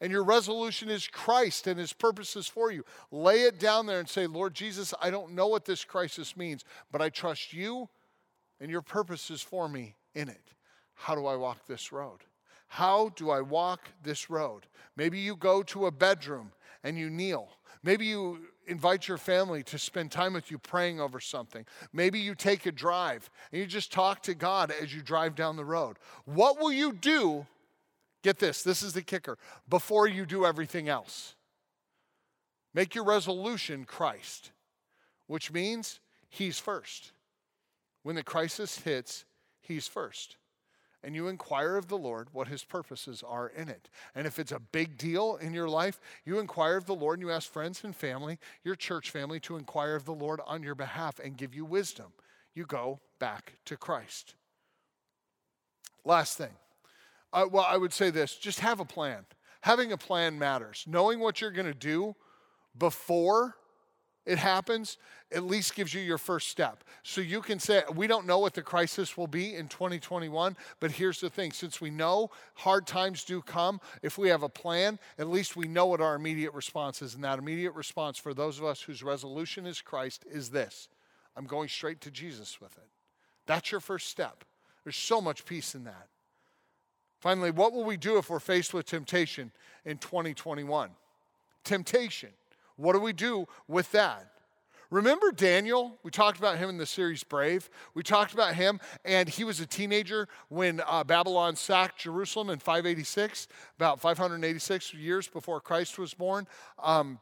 And 0.00 0.12
your 0.12 0.24
resolution 0.24 0.90
is 0.90 1.08
Christ 1.08 1.66
and 1.66 1.80
his 1.80 1.94
purposes 1.94 2.46
for 2.46 2.70
you. 2.70 2.84
Lay 3.10 3.42
it 3.42 3.58
down 3.58 3.86
there 3.86 3.98
and 3.98 4.08
say, 4.08 4.26
Lord 4.26 4.52
Jesus, 4.52 4.92
I 5.00 5.08
don't 5.08 5.32
know 5.32 5.46
what 5.46 5.64
this 5.64 5.84
crisis 5.84 6.36
means, 6.36 6.64
but 6.92 7.00
I 7.00 7.08
trust 7.08 7.54
you 7.54 7.88
and 8.60 8.70
your 8.70 8.82
purposes 8.82 9.40
for 9.40 9.68
me 9.70 9.94
in 10.16 10.28
it. 10.28 10.54
How 10.94 11.14
do 11.14 11.26
I 11.26 11.36
walk 11.36 11.66
this 11.66 11.92
road? 11.92 12.20
How 12.68 13.10
do 13.10 13.30
I 13.30 13.42
walk 13.42 13.82
this 14.02 14.28
road? 14.28 14.66
Maybe 14.96 15.20
you 15.20 15.36
go 15.36 15.62
to 15.64 15.86
a 15.86 15.92
bedroom 15.92 16.50
and 16.82 16.98
you 16.98 17.10
kneel. 17.10 17.50
Maybe 17.84 18.06
you 18.06 18.48
invite 18.66 19.06
your 19.06 19.18
family 19.18 19.62
to 19.64 19.78
spend 19.78 20.10
time 20.10 20.32
with 20.32 20.50
you 20.50 20.58
praying 20.58 21.00
over 21.00 21.20
something. 21.20 21.64
Maybe 21.92 22.18
you 22.18 22.34
take 22.34 22.66
a 22.66 22.72
drive 22.72 23.30
and 23.52 23.60
you 23.60 23.66
just 23.66 23.92
talk 23.92 24.22
to 24.22 24.34
God 24.34 24.72
as 24.82 24.92
you 24.92 25.02
drive 25.02 25.36
down 25.36 25.56
the 25.56 25.64
road. 25.64 25.98
What 26.24 26.58
will 26.58 26.72
you 26.72 26.92
do? 26.92 27.46
Get 28.22 28.38
this, 28.40 28.62
this 28.62 28.82
is 28.82 28.92
the 28.92 29.02
kicker 29.02 29.38
before 29.68 30.08
you 30.08 30.26
do 30.26 30.44
everything 30.44 30.88
else. 30.88 31.36
Make 32.74 32.94
your 32.94 33.04
resolution 33.04 33.84
Christ, 33.84 34.50
which 35.28 35.52
means 35.52 36.00
He's 36.28 36.58
first. 36.58 37.12
When 38.02 38.16
the 38.16 38.22
crisis 38.22 38.80
hits, 38.80 39.24
He's 39.66 39.88
first. 39.88 40.36
and 41.06 41.14
you 41.14 41.28
inquire 41.28 41.76
of 41.76 41.86
the 41.86 41.96
Lord 41.96 42.28
what 42.32 42.48
his 42.48 42.64
purposes 42.64 43.22
are 43.26 43.48
in 43.48 43.68
it. 43.68 43.88
And 44.16 44.26
if 44.26 44.40
it's 44.40 44.50
a 44.50 44.58
big 44.58 44.98
deal 44.98 45.36
in 45.36 45.54
your 45.54 45.68
life, 45.68 46.00
you 46.24 46.40
inquire 46.40 46.76
of 46.76 46.86
the 46.86 46.96
Lord 46.96 47.20
and 47.20 47.28
you 47.28 47.32
ask 47.32 47.48
friends 47.48 47.84
and 47.84 47.94
family, 47.94 48.38
your 48.64 48.74
church 48.74 49.10
family, 49.12 49.38
to 49.40 49.56
inquire 49.56 49.94
of 49.94 50.04
the 50.04 50.12
Lord 50.12 50.40
on 50.46 50.64
your 50.64 50.74
behalf 50.74 51.20
and 51.20 51.36
give 51.36 51.54
you 51.54 51.64
wisdom. 51.64 52.06
You 52.54 52.66
go 52.66 52.98
back 53.20 53.54
to 53.66 53.76
Christ. 53.76 54.34
Last 56.04 56.36
thing. 56.36 56.54
Uh, 57.32 57.46
well, 57.50 57.66
I 57.68 57.76
would 57.76 57.92
say 57.92 58.10
this 58.10 58.34
just 58.34 58.60
have 58.60 58.80
a 58.80 58.84
plan. 58.84 59.26
Having 59.60 59.92
a 59.92 59.96
plan 59.96 60.38
matters. 60.38 60.84
Knowing 60.88 61.20
what 61.20 61.40
you're 61.40 61.52
going 61.52 61.66
to 61.66 61.74
do 61.74 62.16
before 62.76 63.54
it 64.26 64.38
happens, 64.38 64.98
at 65.32 65.44
least 65.44 65.74
gives 65.74 65.94
you 65.94 66.00
your 66.00 66.18
first 66.18 66.48
step. 66.48 66.82
So 67.04 67.20
you 67.20 67.40
can 67.40 67.60
say, 67.60 67.82
we 67.94 68.06
don't 68.06 68.26
know 68.26 68.38
what 68.38 68.54
the 68.54 68.62
crisis 68.62 69.16
will 69.16 69.28
be 69.28 69.54
in 69.54 69.68
2021, 69.68 70.56
but 70.80 70.90
here's 70.90 71.20
the 71.20 71.30
thing 71.30 71.52
since 71.52 71.80
we 71.80 71.90
know 71.90 72.30
hard 72.54 72.86
times 72.86 73.24
do 73.24 73.40
come, 73.40 73.80
if 74.02 74.18
we 74.18 74.28
have 74.28 74.42
a 74.42 74.48
plan, 74.48 74.98
at 75.18 75.28
least 75.28 75.56
we 75.56 75.68
know 75.68 75.86
what 75.86 76.00
our 76.00 76.16
immediate 76.16 76.52
response 76.54 77.02
is. 77.02 77.14
And 77.14 77.22
that 77.24 77.38
immediate 77.38 77.74
response 77.74 78.18
for 78.18 78.34
those 78.34 78.58
of 78.58 78.64
us 78.64 78.82
whose 78.82 79.02
resolution 79.02 79.64
is 79.64 79.80
Christ 79.80 80.24
is 80.30 80.50
this 80.50 80.88
I'm 81.36 81.46
going 81.46 81.68
straight 81.68 82.00
to 82.02 82.10
Jesus 82.10 82.60
with 82.60 82.76
it. 82.78 82.88
That's 83.46 83.70
your 83.70 83.80
first 83.80 84.08
step. 84.08 84.44
There's 84.84 84.96
so 84.96 85.20
much 85.20 85.44
peace 85.44 85.74
in 85.74 85.84
that. 85.84 86.08
Finally, 87.20 87.52
what 87.52 87.72
will 87.72 87.84
we 87.84 87.96
do 87.96 88.18
if 88.18 88.28
we're 88.28 88.38
faced 88.38 88.74
with 88.74 88.86
temptation 88.86 89.52
in 89.84 89.98
2021? 89.98 90.90
Temptation. 91.64 92.30
What 92.76 92.92
do 92.92 93.00
we 93.00 93.12
do 93.12 93.46
with 93.66 93.90
that? 93.92 94.30
Remember 94.90 95.32
Daniel? 95.32 95.98
We 96.04 96.12
talked 96.12 96.38
about 96.38 96.58
him 96.58 96.68
in 96.68 96.78
the 96.78 96.86
series 96.86 97.24
Brave. 97.24 97.68
We 97.94 98.02
talked 98.02 98.32
about 98.32 98.54
him, 98.54 98.80
and 99.04 99.28
he 99.28 99.42
was 99.42 99.58
a 99.58 99.66
teenager 99.66 100.28
when 100.48 100.80
uh, 100.86 101.02
Babylon 101.02 101.56
sacked 101.56 101.98
Jerusalem 101.98 102.50
in 102.50 102.60
586, 102.60 103.48
about 103.76 104.00
586 104.00 104.94
years 104.94 105.26
before 105.26 105.60
Christ 105.60 105.98
was 105.98 106.14
born. 106.14 106.46
Um, 106.80 107.18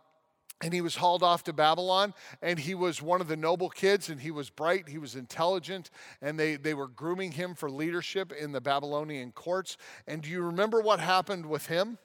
and 0.61 0.73
he 0.73 0.81
was 0.81 0.97
hauled 0.97 1.23
off 1.23 1.45
to 1.45 1.53
Babylon, 1.53 2.15
and 2.41 2.59
he 2.59 2.75
was 2.75 3.03
one 3.03 3.21
of 3.21 3.29
the 3.29 3.37
noble 3.37 3.69
kids, 3.69 4.09
and 4.09 4.21
he 4.21 4.31
was 4.31 4.51
bright, 4.51 4.89
he 4.89 4.99
was 4.99 5.17
intelligent, 5.17 5.91
and 6.23 6.39
they, 6.39 6.57
they 6.57 6.75
were 6.75 6.87
grooming 6.87 7.33
him 7.33 7.55
for 7.55 7.71
leadership 7.71 8.31
in 8.33 8.53
the 8.53 8.61
Babylonian 8.61 9.33
courts. 9.33 9.77
And 10.07 10.23
do 10.23 10.31
you 10.31 10.43
remember 10.43 10.81
what 10.81 11.01
happened 11.01 11.47
with 11.47 11.67
him? 11.67 11.99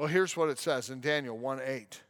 Well, 0.00 0.08
here's 0.08 0.34
what 0.34 0.48
it 0.48 0.58
says 0.58 0.88
in 0.88 1.02
Daniel 1.02 1.36
1 1.36 1.60
8. 1.62 2.00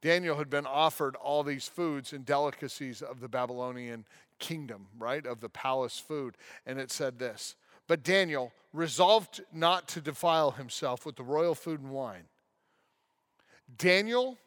Daniel 0.00 0.36
had 0.36 0.48
been 0.48 0.64
offered 0.64 1.16
all 1.16 1.42
these 1.42 1.66
foods 1.66 2.12
and 2.12 2.24
delicacies 2.24 3.02
of 3.02 3.18
the 3.18 3.26
Babylonian 3.26 4.04
kingdom, 4.38 4.86
right? 4.96 5.26
Of 5.26 5.40
the 5.40 5.48
palace 5.48 5.98
food. 5.98 6.36
And 6.64 6.78
it 6.78 6.92
said 6.92 7.18
this 7.18 7.56
But 7.88 8.04
Daniel 8.04 8.52
resolved 8.72 9.42
not 9.52 9.88
to 9.88 10.00
defile 10.00 10.52
himself 10.52 11.04
with 11.04 11.16
the 11.16 11.24
royal 11.24 11.56
food 11.56 11.80
and 11.80 11.90
wine. 11.90 12.28
Daniel 13.76 14.38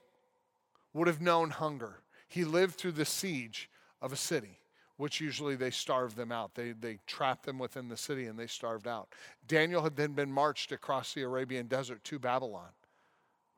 would 0.94 1.08
have 1.08 1.20
known 1.20 1.50
hunger. 1.50 2.00
He 2.30 2.46
lived 2.46 2.76
through 2.76 2.94
the 2.94 3.04
siege 3.04 3.70
of 4.02 4.14
a 4.14 4.16
city 4.16 4.58
which 4.98 5.22
usually 5.22 5.56
they 5.56 5.72
starved 5.72 6.16
them 6.16 6.32
out. 6.32 6.56
They, 6.56 6.72
they 6.72 7.00
trapped 7.08 7.46
them 7.46 7.60
within 7.60 7.88
the 7.88 7.98
city 7.98 8.26
and 8.26 8.38
they 8.38 8.48
starved 8.48 8.88
out. 8.88 9.10
Daniel 9.48 9.84
had 9.84 9.96
then 9.96 10.14
been 10.14 10.32
marched 10.32 10.72
across 10.72 11.14
the 11.14 11.22
Arabian 11.22 11.68
desert 11.68 12.04
to 12.06 12.20
Babylon, 12.20 12.70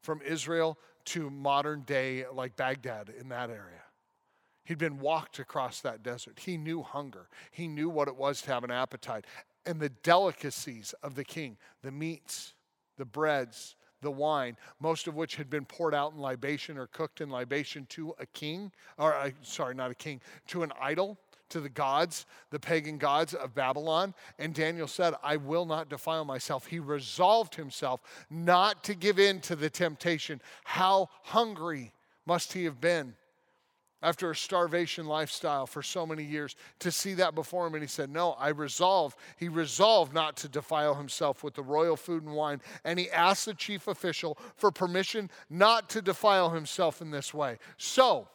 from 0.02 0.22
Israel 0.22 0.78
to 1.06 1.30
modern 1.30 1.82
day, 1.82 2.26
like 2.32 2.56
Baghdad 2.56 3.12
in 3.20 3.30
that 3.30 3.50
area. 3.50 3.84
He'd 4.66 4.78
been 4.78 5.00
walked 5.00 5.40
across 5.40 5.82
that 5.82 6.04
desert. 6.04 6.40
He 6.40 6.56
knew 6.58 6.84
hunger, 6.84 7.28
he 7.52 7.68
knew 7.68 7.90
what 7.90 8.08
it 8.08 8.16
was 8.16 8.42
to 8.44 8.52
have 8.52 8.64
an 8.64 8.72
appetite. 8.72 9.26
And 9.66 9.80
the 9.80 9.90
delicacies 9.90 10.94
of 11.04 11.16
the 11.16 11.24
king, 11.24 11.58
the 11.82 11.92
meats, 11.92 12.54
the 12.98 13.06
breads, 13.06 13.76
the 14.02 14.12
wine, 14.12 14.58
most 14.80 15.08
of 15.08 15.16
which 15.16 15.36
had 15.36 15.50
been 15.50 15.66
poured 15.66 15.94
out 15.94 16.14
in 16.14 16.20
libation 16.20 16.78
or 16.78 16.88
cooked 16.88 17.22
in 17.22 17.30
libation 17.30 17.86
to 17.88 18.14
a 18.20 18.26
king, 18.28 18.72
or 18.98 19.14
uh, 19.14 19.32
sorry, 19.42 19.76
not 19.76 19.92
a 19.92 19.96
king, 19.96 20.22
to 20.48 20.64
an 20.64 20.72
idol 20.80 21.18
to 21.50 21.60
the 21.60 21.70
gods, 21.70 22.26
the 22.50 22.60
pagan 22.60 22.98
gods 22.98 23.34
of 23.34 23.54
Babylon. 23.56 24.14
And 24.38 24.54
Daniel 24.54 24.88
said, 24.88 25.14
I 25.24 25.38
will 25.38 25.66
not 25.66 25.90
defile 25.90 26.26
myself. 26.26 26.68
He 26.68 26.80
resolved 26.80 27.56
himself 27.56 28.02
not 28.30 28.84
to 28.86 28.96
give 28.96 29.20
in 29.20 29.42
to 29.42 29.56
the 29.56 29.70
temptation. 29.70 30.42
How 30.64 31.10
hungry 31.24 31.94
must 32.26 32.54
he 32.54 32.66
have 32.66 32.80
been 32.80 33.16
after 34.02 34.32
a 34.32 34.36
starvation 34.36 35.06
lifestyle 35.06 35.66
for 35.66 35.82
so 35.82 36.06
many 36.06 36.24
years 36.24 36.56
to 36.80 36.92
see 36.92 37.14
that 37.16 37.36
before 37.36 37.68
him 37.68 37.74
and 37.74 37.84
he 37.84 37.88
said 37.88 38.10
no 38.10 38.32
i 38.40 38.50
resolve 38.50 39.16
he 39.38 39.50
resolved 39.50 40.14
not 40.14 40.38
to 40.38 40.48
defile 40.48 40.96
himself 40.96 41.44
with 41.44 41.54
the 41.54 41.62
royal 41.62 41.98
food 41.98 42.24
and 42.24 42.34
wine 42.34 42.62
and 42.86 42.98
he 42.98 43.10
asked 43.12 43.46
the 43.46 43.54
chief 43.54 43.88
official 43.88 44.38
for 44.56 44.72
permission 44.72 45.30
not 45.50 45.90
to 45.90 46.02
defile 46.02 46.50
himself 46.50 47.02
in 47.02 47.12
this 47.12 47.34
way 47.34 47.58
so 47.78 48.28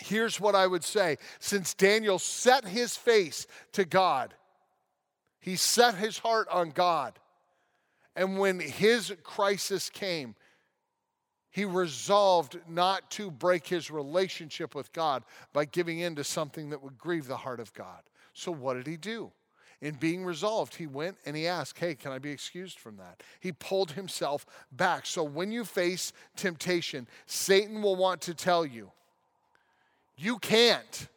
here's 0.00 0.40
what 0.40 0.54
I 0.54 0.66
would 0.66 0.84
say 0.84 1.18
since 1.38 1.74
Daniel 1.74 2.18
set 2.18 2.64
his 2.64 2.96
face 2.96 3.46
to 3.72 3.84
God, 3.84 4.34
he 5.40 5.56
set 5.56 5.94
his 5.94 6.18
heart 6.18 6.48
on 6.48 6.70
God. 6.70 7.18
And 8.16 8.38
when 8.38 8.58
his 8.58 9.14
crisis 9.22 9.88
came, 9.88 10.34
he 11.50 11.64
resolved 11.64 12.58
not 12.68 13.10
to 13.12 13.30
break 13.30 13.66
his 13.66 13.90
relationship 13.90 14.74
with 14.74 14.92
God 14.92 15.24
by 15.52 15.64
giving 15.64 16.00
in 16.00 16.14
to 16.16 16.24
something 16.24 16.70
that 16.70 16.82
would 16.82 16.98
grieve 16.98 17.26
the 17.26 17.36
heart 17.36 17.60
of 17.60 17.72
God. 17.72 18.02
So, 18.32 18.52
what 18.52 18.74
did 18.74 18.86
he 18.86 18.96
do? 18.96 19.32
In 19.80 19.94
being 19.94 20.24
resolved, 20.24 20.74
he 20.74 20.86
went 20.86 21.16
and 21.24 21.34
he 21.34 21.46
asked, 21.46 21.78
Hey, 21.78 21.94
can 21.94 22.12
I 22.12 22.18
be 22.18 22.30
excused 22.30 22.78
from 22.78 22.98
that? 22.98 23.22
He 23.40 23.52
pulled 23.52 23.92
himself 23.92 24.46
back. 24.70 25.06
So, 25.06 25.24
when 25.24 25.50
you 25.50 25.64
face 25.64 26.12
temptation, 26.36 27.08
Satan 27.26 27.82
will 27.82 27.96
want 27.96 28.20
to 28.22 28.34
tell 28.34 28.64
you, 28.64 28.92
you 30.20 30.38
can't. 30.38 31.08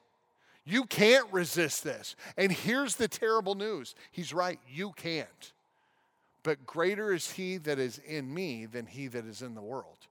You 0.65 0.85
can't 0.85 1.31
resist 1.33 1.83
this. 1.83 2.15
And 2.37 2.51
here's 2.51 2.95
the 2.95 3.09
terrible 3.09 3.55
news 3.55 3.95
He's 4.11 4.33
right, 4.33 4.59
you 4.67 4.91
can't. 4.95 5.53
But 6.41 6.65
greater 6.65 7.13
is 7.13 7.31
He 7.31 7.57
that 7.57 7.79
is 7.79 7.99
in 7.99 8.33
me 8.33 8.65
than 8.65 8.85
He 8.85 9.07
that 9.07 9.25
is 9.25 9.41
in 9.41 9.55
the 9.55 9.61
world. 9.61 10.07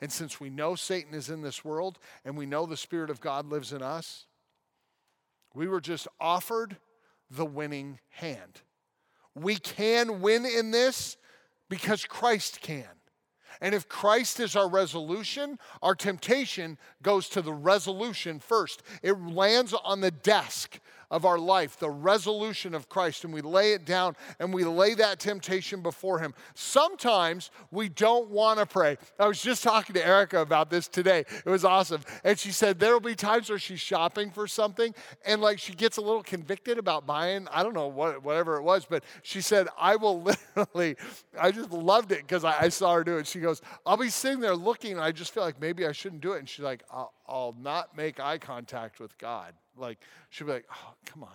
And 0.00 0.12
since 0.12 0.40
we 0.40 0.50
know 0.50 0.74
Satan 0.74 1.14
is 1.14 1.30
in 1.30 1.40
this 1.40 1.64
world 1.64 1.98
and 2.24 2.36
we 2.36 2.44
know 2.44 2.66
the 2.66 2.76
Spirit 2.76 3.08
of 3.08 3.20
God 3.20 3.46
lives 3.46 3.72
in 3.72 3.80
us, 3.80 4.26
we 5.54 5.66
were 5.66 5.80
just 5.80 6.06
offered 6.20 6.76
the 7.30 7.46
winning 7.46 7.98
hand. 8.10 8.60
We 9.34 9.56
can 9.56 10.20
win 10.20 10.44
in 10.44 10.70
this 10.70 11.16
because 11.70 12.04
Christ 12.04 12.60
can. 12.60 12.84
And 13.60 13.74
if 13.74 13.88
Christ 13.88 14.40
is 14.40 14.56
our 14.56 14.68
resolution, 14.68 15.58
our 15.82 15.94
temptation 15.94 16.78
goes 17.02 17.28
to 17.30 17.42
the 17.42 17.52
resolution 17.52 18.38
first. 18.38 18.82
It 19.02 19.20
lands 19.20 19.74
on 19.84 20.00
the 20.00 20.10
desk 20.10 20.80
of 21.14 21.24
our 21.24 21.38
life, 21.38 21.78
the 21.78 21.88
resolution 21.88 22.74
of 22.74 22.88
Christ, 22.88 23.22
and 23.22 23.32
we 23.32 23.40
lay 23.40 23.72
it 23.72 23.84
down 23.84 24.16
and 24.40 24.52
we 24.52 24.64
lay 24.64 24.94
that 24.94 25.20
temptation 25.20 25.80
before 25.80 26.18
Him. 26.18 26.34
Sometimes 26.54 27.52
we 27.70 27.88
don't 27.88 28.30
want 28.30 28.58
to 28.58 28.66
pray. 28.66 28.98
I 29.16 29.28
was 29.28 29.40
just 29.40 29.62
talking 29.62 29.94
to 29.94 30.04
Erica 30.04 30.40
about 30.40 30.70
this 30.70 30.88
today. 30.88 31.20
It 31.20 31.46
was 31.46 31.64
awesome. 31.64 32.00
And 32.24 32.36
she 32.36 32.50
said 32.50 32.80
there 32.80 32.92
will 32.92 32.98
be 32.98 33.14
times 33.14 33.48
where 33.48 33.60
she's 33.60 33.78
shopping 33.78 34.32
for 34.32 34.48
something 34.48 34.92
and 35.24 35.40
like 35.40 35.60
she 35.60 35.72
gets 35.72 35.98
a 35.98 36.00
little 36.00 36.24
convicted 36.24 36.78
about 36.78 37.06
buying, 37.06 37.46
I 37.52 37.62
don't 37.62 37.74
know 37.74 37.86
what, 37.86 38.24
whatever 38.24 38.56
it 38.56 38.62
was, 38.62 38.84
but 38.84 39.04
she 39.22 39.40
said, 39.40 39.68
I 39.78 39.94
will 39.94 40.20
literally, 40.56 40.96
I 41.40 41.52
just 41.52 41.70
loved 41.70 42.10
it 42.10 42.22
because 42.22 42.42
I, 42.42 42.62
I, 42.62 42.68
saw 42.70 42.92
her 42.92 43.04
do 43.04 43.18
it. 43.18 43.28
She 43.28 43.38
goes, 43.38 43.62
I'll 43.86 43.96
be 43.96 44.08
sitting 44.08 44.40
there 44.40 44.56
looking 44.56 44.92
and 44.92 45.00
I 45.00 45.12
just 45.12 45.32
feel 45.32 45.44
like 45.44 45.60
maybe 45.60 45.86
I 45.86 45.92
shouldn't 45.92 46.22
do 46.22 46.32
it. 46.32 46.40
And 46.40 46.48
she's 46.48 46.64
like, 46.64 46.82
I'll, 46.90 47.12
I'll 47.28 47.54
not 47.60 47.96
make 47.96 48.18
eye 48.18 48.38
contact 48.38 48.98
with 48.98 49.16
God. 49.16 49.54
Like, 49.76 49.98
she'd 50.30 50.44
be 50.44 50.52
like, 50.52 50.66
oh, 50.70 50.94
come 51.06 51.24
on. 51.24 51.30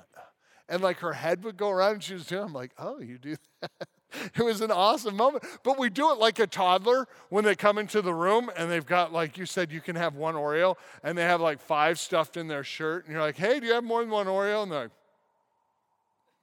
And 0.69 0.83
like 0.83 0.99
her 0.99 1.13
head 1.13 1.43
would 1.43 1.57
go 1.57 1.69
around 1.69 1.93
and 1.93 2.03
she 2.03 2.13
was 2.13 2.25
doing, 2.25 2.43
I'm 2.43 2.53
like, 2.53 2.71
oh, 2.77 2.99
you 2.99 3.17
do 3.17 3.35
that. 3.61 3.71
It 4.35 4.41
was 4.41 4.61
an 4.61 4.71
awesome 4.71 5.15
moment. 5.15 5.43
But 5.61 5.77
we 5.77 5.91
do 5.91 6.11
it 6.11 6.17
like 6.17 6.39
a 6.39 6.47
toddler 6.47 7.07
when 7.29 7.45
they 7.45 7.53
come 7.53 7.77
into 7.77 8.01
the 8.01 8.13
room 8.13 8.49
and 8.57 8.71
they've 8.71 8.85
got, 8.85 9.13
like 9.13 9.37
you 9.37 9.45
said, 9.45 9.71
you 9.71 9.81
can 9.81 9.95
have 9.95 10.15
one 10.15 10.33
Oreo 10.33 10.77
and 11.03 11.15
they 11.15 11.21
have 11.21 11.41
like 11.41 11.59
five 11.59 11.99
stuffed 11.99 12.35
in 12.35 12.47
their 12.47 12.63
shirt. 12.63 13.05
And 13.05 13.13
you're 13.13 13.21
like, 13.21 13.37
hey, 13.37 13.59
do 13.59 13.67
you 13.67 13.73
have 13.73 13.83
more 13.83 14.01
than 14.01 14.09
one 14.09 14.25
Oreo? 14.25 14.63
And 14.63 14.71
they're 14.71 14.81
like, 14.81 14.91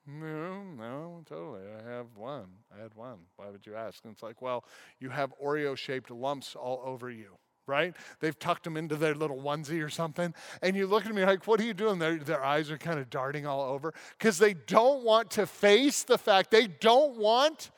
no, 0.06 0.62
no, 0.78 1.22
totally. 1.28 1.62
I 1.84 1.90
have 1.90 2.06
one. 2.14 2.46
I 2.72 2.80
had 2.80 2.94
one. 2.94 3.18
Why 3.34 3.50
would 3.50 3.66
you 3.66 3.74
ask? 3.74 4.04
And 4.04 4.12
it's 4.12 4.22
like, 4.22 4.40
well, 4.40 4.64
you 5.00 5.10
have 5.10 5.34
Oreo 5.44 5.76
shaped 5.76 6.12
lumps 6.12 6.54
all 6.54 6.80
over 6.84 7.10
you 7.10 7.36
right? 7.66 7.94
They've 8.20 8.38
tucked 8.38 8.64
them 8.64 8.76
into 8.76 8.96
their 8.96 9.14
little 9.14 9.38
onesie 9.38 9.84
or 9.84 9.90
something. 9.90 10.34
And 10.62 10.76
you 10.76 10.86
look 10.86 11.06
at 11.06 11.14
me 11.14 11.24
like, 11.24 11.46
what 11.46 11.60
are 11.60 11.64
you 11.64 11.74
doing? 11.74 11.98
Their, 11.98 12.18
their 12.18 12.44
eyes 12.44 12.70
are 12.70 12.78
kind 12.78 12.98
of 12.98 13.10
darting 13.10 13.46
all 13.46 13.62
over 13.62 13.92
because 14.18 14.38
they 14.38 14.54
don't 14.54 15.04
want 15.04 15.30
to 15.32 15.46
face 15.46 16.02
the 16.02 16.18
fact 16.18 16.50
they 16.50 16.66
don't 16.66 17.16
want 17.16 17.70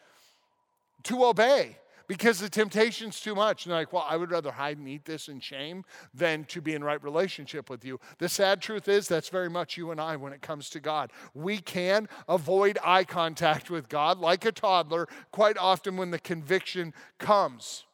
to 1.05 1.25
obey 1.25 1.77
because 2.07 2.41
the 2.41 2.49
temptation's 2.49 3.21
too 3.21 3.35
much. 3.35 3.65
And 3.65 3.71
they're 3.71 3.81
like, 3.81 3.93
well, 3.93 4.07
I 4.09 4.17
would 4.17 4.31
rather 4.31 4.51
hide 4.51 4.79
and 4.79 4.89
eat 4.89 5.05
this 5.05 5.29
in 5.29 5.41
shame 5.41 5.85
than 6.13 6.45
to 6.47 6.61
be 6.61 6.75
in 6.75 6.83
right 6.83 7.03
relationship 7.03 7.71
with 7.71 7.85
you. 7.85 8.01
The 8.19 8.29
sad 8.29 8.61
truth 8.61 8.89
is, 8.89 9.07
that's 9.07 9.29
very 9.29 9.51
much 9.51 9.77
you 9.77 9.91
and 9.91 10.01
I 10.01 10.17
when 10.17 10.33
it 10.33 10.43
comes 10.43 10.71
to 10.71 10.81
God. 10.81 11.13
We 11.35 11.59
can 11.59 12.09
avoid 12.29 12.79
eye 12.83 13.05
contact 13.05 13.71
with 13.71 13.89
God 13.89 14.19
like 14.19 14.45
a 14.45 14.53
toddler 14.53 15.07
quite 15.31 15.59
often 15.59 15.97
when 15.97 16.11
the 16.11 16.19
conviction 16.19 16.95
comes 17.19 17.85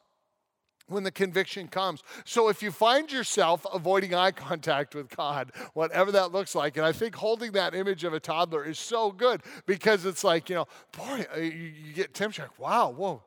when 0.87 1.03
the 1.03 1.11
conviction 1.11 1.67
comes. 1.67 2.03
So 2.25 2.49
if 2.49 2.61
you 2.61 2.71
find 2.71 3.11
yourself 3.11 3.65
avoiding 3.73 4.13
eye 4.13 4.31
contact 4.31 4.95
with 4.95 5.15
God, 5.15 5.51
whatever 5.73 6.11
that 6.11 6.31
looks 6.31 6.55
like, 6.55 6.77
and 6.77 6.85
I 6.85 6.91
think 6.91 7.15
holding 7.15 7.53
that 7.53 7.73
image 7.73 8.03
of 8.03 8.13
a 8.13 8.19
toddler 8.19 8.63
is 8.63 8.77
so 8.77 9.11
good 9.11 9.41
because 9.65 10.05
it's 10.05 10.23
like, 10.23 10.49
you 10.49 10.55
know, 10.55 10.67
boy, 10.91 11.25
uh, 11.35 11.39
you, 11.39 11.71
get 11.93 12.13
tempted, 12.13 12.49
wow, 12.57 12.89
whoa, 12.91 13.23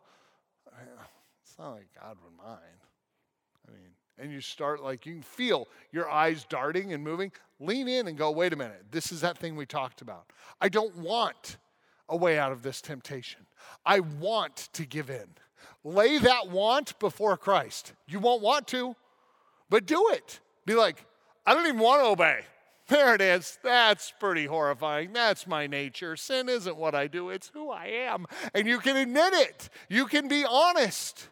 it's 1.42 1.58
not 1.58 1.72
like 1.72 1.88
God 2.00 2.16
would 2.22 2.36
mind. 2.36 2.60
I 3.66 3.72
mean, 3.72 3.90
and 4.18 4.32
you 4.32 4.40
start 4.40 4.82
like, 4.82 5.06
you 5.06 5.14
can 5.14 5.22
feel 5.22 5.66
your 5.92 6.08
eyes 6.08 6.46
darting 6.48 6.92
and 6.92 7.02
moving. 7.02 7.32
Lean 7.60 7.88
in 7.88 8.06
and 8.06 8.16
go, 8.16 8.30
wait 8.30 8.52
a 8.52 8.56
minute, 8.56 8.84
this 8.92 9.10
is 9.10 9.22
that 9.22 9.36
thing 9.36 9.56
we 9.56 9.66
talked 9.66 10.00
about. 10.00 10.30
I 10.60 10.68
don't 10.68 10.96
want 10.96 11.56
a 12.08 12.16
way 12.16 12.38
out 12.38 12.52
of 12.52 12.62
this 12.62 12.80
temptation. 12.80 13.46
I 13.84 14.00
want 14.00 14.68
to 14.74 14.86
give 14.86 15.10
in. 15.10 15.28
Lay 15.84 16.18
that 16.18 16.50
want 16.50 16.98
before 16.98 17.36
Christ. 17.36 17.92
You 18.06 18.20
won't 18.20 18.42
want 18.42 18.66
to, 18.68 18.96
but 19.70 19.86
do 19.86 20.10
it. 20.12 20.40
Be 20.66 20.74
like, 20.74 21.04
I 21.46 21.54
don't 21.54 21.66
even 21.66 21.80
want 21.80 22.02
to 22.02 22.08
obey. 22.08 22.40
There 22.88 23.14
it 23.14 23.20
is. 23.20 23.58
That's 23.62 24.14
pretty 24.18 24.46
horrifying. 24.46 25.12
That's 25.12 25.46
my 25.46 25.66
nature. 25.66 26.16
Sin 26.16 26.48
isn't 26.48 26.78
what 26.78 26.94
I 26.94 27.06
do, 27.06 27.28
it's 27.28 27.50
who 27.52 27.70
I 27.70 27.84
am. 27.84 28.24
And 28.54 28.66
you 28.66 28.78
can 28.78 28.96
admit 28.96 29.34
it, 29.34 29.68
you 29.90 30.06
can 30.06 30.26
be 30.26 30.46
honest. 30.48 31.28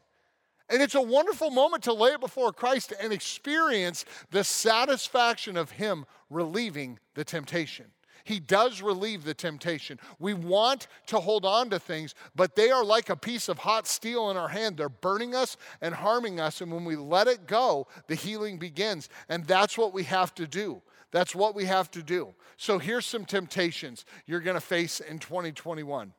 And 0.69 0.83
it's 0.83 0.95
a 0.95 1.01
wonderful 1.01 1.51
moment 1.51 1.85
to 1.85 1.95
lay 1.95 2.11
it 2.11 2.21
before 2.21 2.53
Christ 2.53 2.93
and 3.01 3.11
experience 3.11 4.05
the 4.31 4.45
satisfaction 4.45 5.57
of 5.57 5.71
Him 5.71 6.05
relieving 6.29 6.99
the 7.15 7.25
temptation. 7.25 7.87
He 8.27 8.41
does 8.41 8.83
relieve 8.83 9.23
the 9.23 9.35
temptation. 9.35 10.01
We 10.19 10.35
want 10.35 10.89
to 11.07 11.21
hold 11.21 11.45
on 11.45 11.71
to 11.71 11.79
things, 11.79 12.17
but 12.35 12.57
they 12.57 12.73
are 12.73 12.85
like 12.85 13.09
a 13.09 13.15
piece 13.15 13.49
of 13.49 13.59
hot 13.59 13.87
steel 13.87 14.33
in 14.33 14.37
our 14.37 14.49
hand. 14.49 14.77
They're 14.77 14.89
burning 14.89 15.33
us 15.33 15.57
and 15.81 15.95
harming 15.95 16.41
us. 16.41 16.61
And 16.61 16.73
when 16.73 16.85
we 16.85 16.97
let 16.97 17.29
it 17.29 17.47
go, 17.47 17.87
the 18.09 18.17
healing 18.17 18.59
begins. 18.59 19.09
And 19.29 19.47
that's 19.47 19.79
what 19.79 19.95
we 19.95 20.03
have 20.03 20.35
to 20.35 20.47
do. 20.49 20.83
That's 21.13 21.37
what 21.37 21.55
we 21.55 21.67
have 21.67 21.89
to 21.93 22.03
do. 22.03 22.35
So 22.57 22.81
here's 22.81 23.07
some 23.07 23.25
temptations 23.25 24.05
you're 24.27 24.41
going 24.41 24.57
to 24.57 24.61
face 24.61 24.99
in 24.99 25.21
2021 25.21 26.13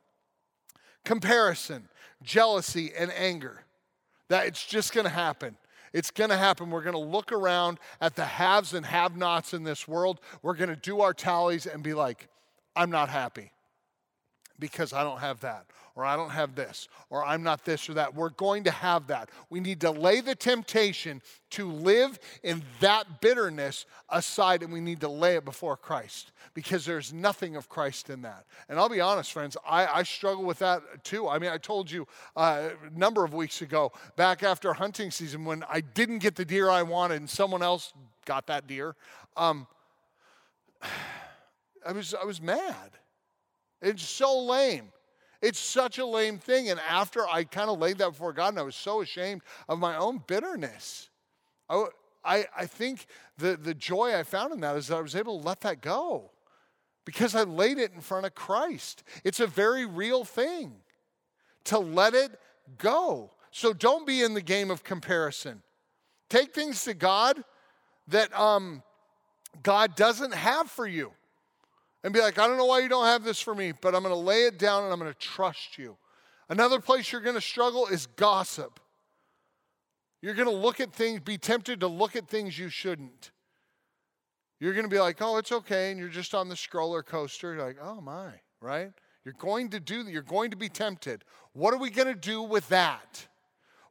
comparison, 1.04 1.88
jealousy, 2.22 2.92
and 2.98 3.12
anger. 3.12 3.64
That 4.28 4.46
it's 4.46 4.64
just 4.64 4.94
going 4.94 5.04
to 5.04 5.10
happen. 5.10 5.58
It's 5.92 6.10
going 6.10 6.30
to 6.30 6.36
happen. 6.36 6.70
We're 6.70 6.82
going 6.82 6.92
to 6.94 6.98
look 6.98 7.32
around 7.32 7.78
at 8.00 8.16
the 8.16 8.24
haves 8.24 8.74
and 8.74 8.84
have 8.86 9.16
nots 9.16 9.54
in 9.54 9.64
this 9.64 9.88
world. 9.88 10.20
We're 10.42 10.54
going 10.54 10.70
to 10.70 10.76
do 10.76 11.00
our 11.00 11.14
tallies 11.14 11.66
and 11.66 11.82
be 11.82 11.94
like, 11.94 12.28
I'm 12.76 12.90
not 12.90 13.08
happy 13.08 13.52
because 14.58 14.92
I 14.92 15.04
don't 15.04 15.20
have 15.20 15.40
that, 15.40 15.66
or 15.94 16.04
I 16.04 16.16
don't 16.16 16.30
have 16.30 16.54
this, 16.54 16.88
or 17.10 17.24
I'm 17.24 17.42
not 17.42 17.64
this 17.64 17.88
or 17.88 17.94
that. 17.94 18.14
We're 18.14 18.30
going 18.30 18.64
to 18.64 18.70
have 18.70 19.06
that. 19.08 19.30
We 19.50 19.60
need 19.60 19.80
to 19.82 19.90
lay 19.90 20.20
the 20.20 20.34
temptation 20.34 21.22
to 21.50 21.70
live 21.70 22.18
in 22.42 22.62
that 22.80 23.20
bitterness 23.20 23.86
aside, 24.08 24.62
and 24.62 24.72
we 24.72 24.80
need 24.80 25.00
to 25.00 25.08
lay 25.08 25.36
it 25.36 25.44
before 25.44 25.76
Christ 25.76 26.32
because 26.54 26.84
there's 26.84 27.12
nothing 27.12 27.56
of 27.56 27.68
Christ 27.68 28.10
in 28.10 28.22
that. 28.22 28.44
And 28.68 28.78
I'll 28.78 28.88
be 28.88 29.00
honest, 29.00 29.32
friends, 29.32 29.56
I, 29.66 29.86
I 29.86 30.02
struggle 30.02 30.44
with 30.44 30.58
that 30.58 30.82
too. 31.04 31.28
I 31.28 31.38
mean, 31.38 31.50
I 31.50 31.58
told 31.58 31.90
you 31.90 32.06
uh, 32.36 32.70
a 32.84 32.98
number 32.98 33.24
of 33.24 33.32
weeks 33.32 33.62
ago, 33.62 33.92
back 34.16 34.42
after 34.42 34.72
hunting 34.72 35.10
season, 35.10 35.44
when 35.44 35.64
I 35.68 35.80
didn't 35.80 36.18
get 36.18 36.34
the 36.34 36.44
deer 36.44 36.68
I 36.68 36.82
wanted 36.82 37.20
and 37.20 37.30
someone 37.30 37.62
else 37.62 37.92
got 38.24 38.46
that 38.48 38.66
deer, 38.66 38.96
um, 39.36 39.66
I 41.86 41.92
was, 41.92 42.12
I 42.12 42.24
was 42.24 42.42
mad. 42.42 42.90
It's 43.80 44.02
so 44.02 44.40
lame. 44.40 44.92
It's 45.40 45.58
such 45.58 45.98
a 45.98 46.06
lame 46.06 46.38
thing. 46.38 46.68
And 46.70 46.80
after 46.80 47.26
I 47.28 47.44
kind 47.44 47.70
of 47.70 47.78
laid 47.78 47.98
that 47.98 48.10
before 48.10 48.32
God, 48.32 48.48
and 48.48 48.58
I 48.58 48.62
was 48.62 48.76
so 48.76 49.00
ashamed 49.02 49.42
of 49.68 49.78
my 49.78 49.96
own 49.96 50.22
bitterness, 50.26 51.10
I, 51.68 51.86
I, 52.24 52.46
I 52.56 52.66
think 52.66 53.06
the, 53.36 53.56
the 53.56 53.74
joy 53.74 54.16
I 54.16 54.24
found 54.24 54.52
in 54.52 54.60
that 54.60 54.76
is 54.76 54.88
that 54.88 54.96
I 54.96 55.00
was 55.00 55.14
able 55.14 55.40
to 55.40 55.46
let 55.46 55.60
that 55.60 55.80
go 55.80 56.30
because 57.04 57.34
I 57.34 57.44
laid 57.44 57.78
it 57.78 57.92
in 57.94 58.00
front 58.00 58.26
of 58.26 58.34
Christ. 58.34 59.04
It's 59.24 59.40
a 59.40 59.46
very 59.46 59.86
real 59.86 60.24
thing 60.24 60.72
to 61.64 61.78
let 61.78 62.14
it 62.14 62.38
go. 62.76 63.30
So 63.50 63.72
don't 63.72 64.06
be 64.06 64.22
in 64.22 64.34
the 64.34 64.42
game 64.42 64.70
of 64.70 64.84
comparison. 64.84 65.62
Take 66.28 66.54
things 66.54 66.84
to 66.84 66.94
God 66.94 67.42
that 68.08 68.38
um, 68.38 68.82
God 69.62 69.96
doesn't 69.96 70.34
have 70.34 70.70
for 70.70 70.86
you 70.86 71.12
and 72.04 72.12
be 72.12 72.20
like, 72.20 72.38
I 72.38 72.46
don't 72.46 72.56
know 72.56 72.66
why 72.66 72.80
you 72.80 72.88
don't 72.88 73.06
have 73.06 73.24
this 73.24 73.40
for 73.40 73.54
me, 73.54 73.72
but 73.72 73.94
I'm 73.94 74.02
going 74.02 74.14
to 74.14 74.20
lay 74.20 74.44
it 74.44 74.58
down 74.58 74.84
and 74.84 74.92
I'm 74.92 74.98
going 74.98 75.12
to 75.12 75.18
trust 75.18 75.78
you. 75.78 75.96
Another 76.48 76.80
place 76.80 77.12
you're 77.12 77.20
going 77.20 77.34
to 77.34 77.40
struggle 77.40 77.86
is 77.86 78.06
gossip. 78.06 78.80
You're 80.22 80.34
going 80.34 80.48
to 80.48 80.54
look 80.54 80.80
at 80.80 80.92
things, 80.92 81.20
be 81.20 81.38
tempted 81.38 81.80
to 81.80 81.88
look 81.88 82.16
at 82.16 82.28
things 82.28 82.58
you 82.58 82.68
shouldn't. 82.68 83.30
You're 84.60 84.72
going 84.72 84.86
to 84.86 84.90
be 84.90 84.98
like, 84.98 85.20
oh, 85.20 85.36
it's 85.36 85.52
okay. 85.52 85.90
And 85.90 86.00
you're 86.00 86.08
just 86.08 86.34
on 86.34 86.48
the 86.48 86.56
stroller 86.56 87.02
coaster. 87.02 87.54
You're 87.54 87.64
like, 87.64 87.78
oh 87.80 88.00
my, 88.00 88.32
right? 88.60 88.90
You're 89.24 89.34
going 89.38 89.70
to 89.70 89.80
do, 89.80 90.08
you're 90.08 90.22
going 90.22 90.50
to 90.50 90.56
be 90.56 90.68
tempted. 90.68 91.24
What 91.52 91.74
are 91.74 91.78
we 91.78 91.90
going 91.90 92.08
to 92.08 92.14
do 92.14 92.42
with 92.42 92.68
that? 92.70 93.28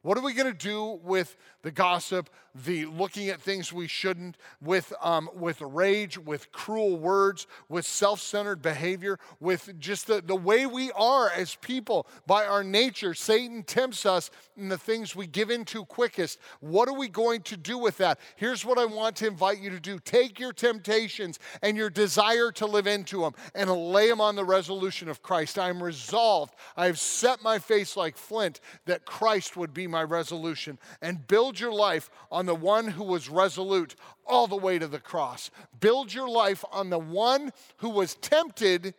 What 0.08 0.16
are 0.16 0.22
we 0.22 0.32
going 0.32 0.50
to 0.50 0.58
do 0.58 0.98
with 1.02 1.36
the 1.60 1.70
gossip, 1.70 2.30
the 2.54 2.86
looking 2.86 3.28
at 3.28 3.42
things 3.42 3.74
we 3.74 3.86
shouldn't, 3.86 4.38
with, 4.58 4.94
um, 5.02 5.28
with 5.34 5.60
rage, 5.60 6.16
with 6.16 6.50
cruel 6.50 6.96
words, 6.96 7.46
with 7.68 7.84
self 7.84 8.18
centered 8.18 8.62
behavior, 8.62 9.18
with 9.38 9.78
just 9.78 10.06
the, 10.06 10.22
the 10.24 10.34
way 10.34 10.64
we 10.64 10.90
are 10.92 11.28
as 11.28 11.56
people 11.56 12.06
by 12.26 12.46
our 12.46 12.64
nature? 12.64 13.12
Satan 13.12 13.62
tempts 13.62 14.06
us 14.06 14.30
in 14.56 14.70
the 14.70 14.78
things 14.78 15.14
we 15.14 15.26
give 15.26 15.50
into 15.50 15.84
quickest. 15.84 16.38
What 16.60 16.88
are 16.88 16.96
we 16.96 17.08
going 17.08 17.42
to 17.42 17.58
do 17.58 17.76
with 17.76 17.98
that? 17.98 18.18
Here's 18.36 18.64
what 18.64 18.78
I 18.78 18.86
want 18.86 19.14
to 19.16 19.26
invite 19.26 19.60
you 19.60 19.68
to 19.68 19.80
do 19.80 19.98
take 19.98 20.40
your 20.40 20.54
temptations 20.54 21.38
and 21.60 21.76
your 21.76 21.90
desire 21.90 22.50
to 22.52 22.64
live 22.64 22.86
into 22.86 23.20
them 23.20 23.34
and 23.54 23.70
lay 23.70 24.08
them 24.08 24.22
on 24.22 24.36
the 24.36 24.44
resolution 24.44 25.10
of 25.10 25.22
Christ. 25.22 25.58
I 25.58 25.68
am 25.68 25.82
resolved, 25.82 26.54
I 26.78 26.86
have 26.86 26.98
set 26.98 27.42
my 27.42 27.58
face 27.58 27.94
like 27.94 28.16
flint 28.16 28.60
that 28.86 29.04
Christ 29.04 29.54
would 29.58 29.74
be 29.74 29.86
my 29.86 29.97
resolution. 30.02 30.78
And 31.00 31.26
build 31.26 31.58
your 31.58 31.72
life 31.72 32.10
on 32.30 32.46
the 32.46 32.54
one 32.54 32.88
who 32.88 33.04
was 33.04 33.28
resolute 33.28 33.94
all 34.26 34.46
the 34.46 34.56
way 34.56 34.78
to 34.78 34.86
the 34.86 35.00
cross. 35.00 35.50
Build 35.80 36.12
your 36.12 36.28
life 36.28 36.64
on 36.72 36.90
the 36.90 36.98
one 36.98 37.52
who 37.78 37.90
was 37.90 38.14
tempted 38.14 38.94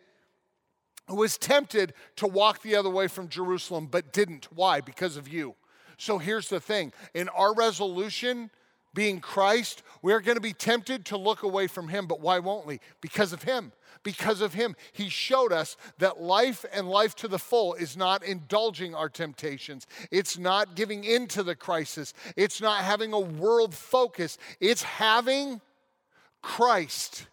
who 1.06 1.16
was 1.16 1.36
tempted 1.36 1.92
to 2.14 2.24
walk 2.24 2.62
the 2.62 2.76
other 2.76 2.88
way 2.88 3.08
from 3.08 3.28
Jerusalem 3.28 3.88
but 3.90 4.12
didn't. 4.12 4.46
Why? 4.54 4.80
Because 4.80 5.16
of 5.16 5.26
you. 5.26 5.56
So 5.98 6.18
here's 6.18 6.48
the 6.48 6.60
thing 6.60 6.92
in 7.14 7.28
our 7.30 7.52
resolution, 7.52 8.50
being 8.94 9.20
Christ, 9.20 9.82
we're 10.02 10.20
going 10.20 10.36
to 10.36 10.42
be 10.42 10.52
tempted 10.52 11.04
to 11.06 11.16
look 11.16 11.42
away 11.42 11.66
from 11.66 11.88
Him, 11.88 12.06
but 12.06 12.20
why 12.20 12.38
won't 12.38 12.66
we? 12.66 12.80
Because 13.00 13.32
of 13.32 13.42
Him. 13.42 13.72
Because 14.02 14.40
of 14.40 14.54
Him. 14.54 14.74
He 14.92 15.08
showed 15.08 15.52
us 15.52 15.76
that 15.98 16.20
life 16.20 16.64
and 16.72 16.88
life 16.88 17.14
to 17.16 17.28
the 17.28 17.38
full 17.38 17.74
is 17.74 17.96
not 17.96 18.24
indulging 18.24 18.94
our 18.94 19.08
temptations, 19.08 19.86
it's 20.10 20.38
not 20.38 20.74
giving 20.74 21.04
in 21.04 21.26
to 21.28 21.42
the 21.42 21.54
crisis, 21.54 22.14
it's 22.36 22.60
not 22.60 22.82
having 22.82 23.12
a 23.12 23.20
world 23.20 23.74
focus, 23.74 24.38
it's 24.60 24.82
having 24.82 25.60
Christ 26.42 27.26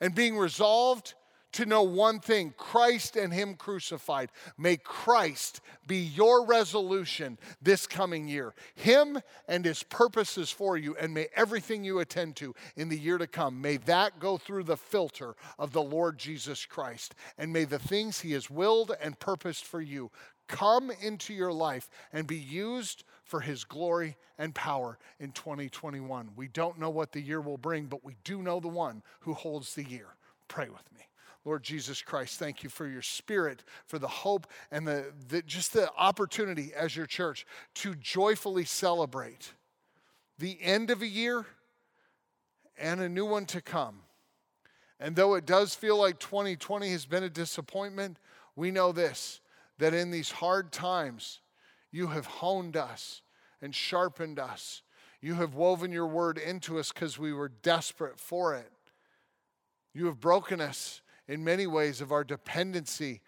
and 0.00 0.14
being 0.14 0.36
resolved 0.36 1.14
to 1.54 1.66
know 1.66 1.82
one 1.82 2.20
thing 2.20 2.54
Christ 2.56 3.16
and 3.16 3.32
Him 3.32 3.54
crucified. 3.54 4.30
May 4.58 4.76
Christ 4.76 5.60
be 5.86 5.98
your 5.98 6.46
resolution 6.46 7.38
this 7.62 7.86
coming 7.86 8.28
year. 8.28 8.54
Him 8.74 9.18
and 9.48 9.64
His 9.64 9.82
purposes 9.82 10.50
for 10.50 10.76
you, 10.76 10.96
and 10.96 11.14
may 11.14 11.28
everything 11.34 11.84
you 11.84 12.00
attend 12.00 12.36
to 12.36 12.54
in 12.76 12.88
the 12.88 12.98
year 12.98 13.18
to 13.18 13.26
come, 13.26 13.60
may 13.60 13.78
that 13.78 14.18
go 14.20 14.36
through 14.36 14.64
the 14.64 14.76
filter 14.76 15.34
of 15.58 15.72
the 15.72 15.82
Lord 15.82 16.18
Jesus 16.18 16.64
Christ. 16.64 17.14
And 17.38 17.52
may 17.52 17.64
the 17.64 17.78
things 17.78 18.20
He 18.20 18.32
has 18.32 18.50
willed 18.50 18.92
and 19.00 19.18
purposed 19.18 19.64
for 19.64 19.80
you 19.80 20.10
come 20.48 20.90
into 21.00 21.32
your 21.32 21.52
life 21.52 21.88
and 22.12 22.26
be 22.26 22.36
used 22.36 23.04
for 23.24 23.40
his 23.40 23.64
glory 23.64 24.16
and 24.38 24.54
power 24.54 24.98
in 25.18 25.32
2021. 25.32 26.30
We 26.36 26.48
don't 26.48 26.78
know 26.78 26.90
what 26.90 27.12
the 27.12 27.20
year 27.20 27.40
will 27.40 27.56
bring, 27.56 27.86
but 27.86 28.04
we 28.04 28.16
do 28.24 28.42
know 28.42 28.60
the 28.60 28.68
one 28.68 29.02
who 29.20 29.32
holds 29.32 29.74
the 29.74 29.84
year. 29.84 30.08
Pray 30.48 30.68
with 30.68 30.92
me. 30.92 31.00
Lord 31.44 31.62
Jesus 31.62 32.00
Christ, 32.00 32.38
thank 32.38 32.62
you 32.62 32.70
for 32.70 32.86
your 32.86 33.02
spirit, 33.02 33.64
for 33.86 33.98
the 33.98 34.08
hope 34.08 34.46
and 34.70 34.88
the, 34.88 35.12
the, 35.28 35.42
just 35.42 35.74
the 35.74 35.90
opportunity 35.96 36.72
as 36.74 36.96
your 36.96 37.06
church 37.06 37.46
to 37.76 37.94
joyfully 37.96 38.64
celebrate 38.64 39.52
the 40.38 40.58
end 40.62 40.90
of 40.90 41.02
a 41.02 41.06
year 41.06 41.44
and 42.78 43.00
a 43.00 43.08
new 43.08 43.26
one 43.26 43.46
to 43.46 43.60
come. 43.60 44.00
And 44.98 45.14
though 45.16 45.34
it 45.34 45.44
does 45.44 45.74
feel 45.74 45.98
like 45.98 46.18
2020 46.18 46.90
has 46.90 47.04
been 47.04 47.24
a 47.24 47.30
disappointment, 47.30 48.16
we 48.56 48.70
know 48.70 48.92
this 48.92 49.40
that 49.78 49.92
in 49.92 50.10
these 50.10 50.30
hard 50.30 50.72
times, 50.72 51.40
You 51.90 52.08
have 52.08 52.26
honed 52.26 52.76
us 52.76 53.22
and 53.62 53.72
sharpened 53.72 54.40
us. 54.40 54.82
You 55.20 55.34
have 55.34 55.54
woven 55.54 55.92
your 55.92 56.08
word 56.08 56.38
into 56.38 56.78
us 56.78 56.90
because 56.90 57.18
we 57.18 57.32
were 57.32 57.48
desperate 57.48 58.18
for 58.18 58.54
it. 58.54 58.70
You 59.92 60.06
have 60.06 60.18
broken 60.18 60.60
us 60.60 61.02
in 61.28 61.44
many 61.44 61.66
ways 61.66 62.00
of 62.00 62.12
our 62.12 62.24
dependency 62.24 63.20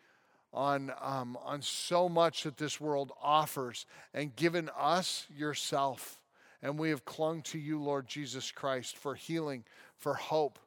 on, 0.52 0.92
um, 1.00 1.36
on 1.44 1.60
so 1.62 2.08
much 2.08 2.44
that 2.44 2.56
this 2.56 2.80
world 2.80 3.12
offers 3.22 3.86
and 4.14 4.34
given 4.36 4.70
us 4.76 5.26
yourself. 5.34 6.20
And 6.62 6.78
we 6.78 6.90
have 6.90 7.04
clung 7.04 7.42
to 7.42 7.58
you, 7.58 7.80
Lord 7.80 8.06
Jesus 8.06 8.50
Christ, 8.50 8.96
for 8.96 9.14
healing, 9.14 9.64
for 9.96 10.14
hope, 10.14 10.58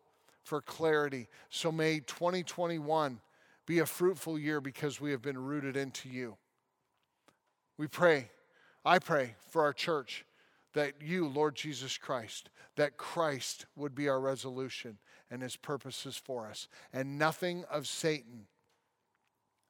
for 0.44 0.62
clarity. 0.62 1.28
So 1.50 1.72
may 1.72 2.00
2021 2.00 3.20
be 3.66 3.80
a 3.80 3.86
fruitful 3.86 4.38
year 4.40 4.62
because 4.62 5.02
we 5.02 5.12
have 5.12 5.22
been 5.22 5.38
rooted 5.38 5.76
into 5.76 6.10
you. 6.10 6.38
We 7.78 7.88
pray, 7.88 8.30
I 8.84 9.00
pray 9.00 9.36
for 9.50 9.64
our 9.64 9.74
church 9.74 10.26
that 10.74 10.94
you, 11.02 11.28
Lord 11.28 11.56
Jesus 11.56 11.98
Christ, 11.98 12.50
that 12.76 12.98
Christ 12.98 13.66
would 13.76 13.96
be 13.96 14.08
our 14.08 14.20
resolution 14.20 14.98
and 15.32 15.42
his 15.42 15.56
purposes 15.56 16.18
for 16.18 16.48
us, 16.48 16.68
and 16.94 17.18
nothing 17.18 17.66
of 17.72 17.88
Satan, 17.88 18.48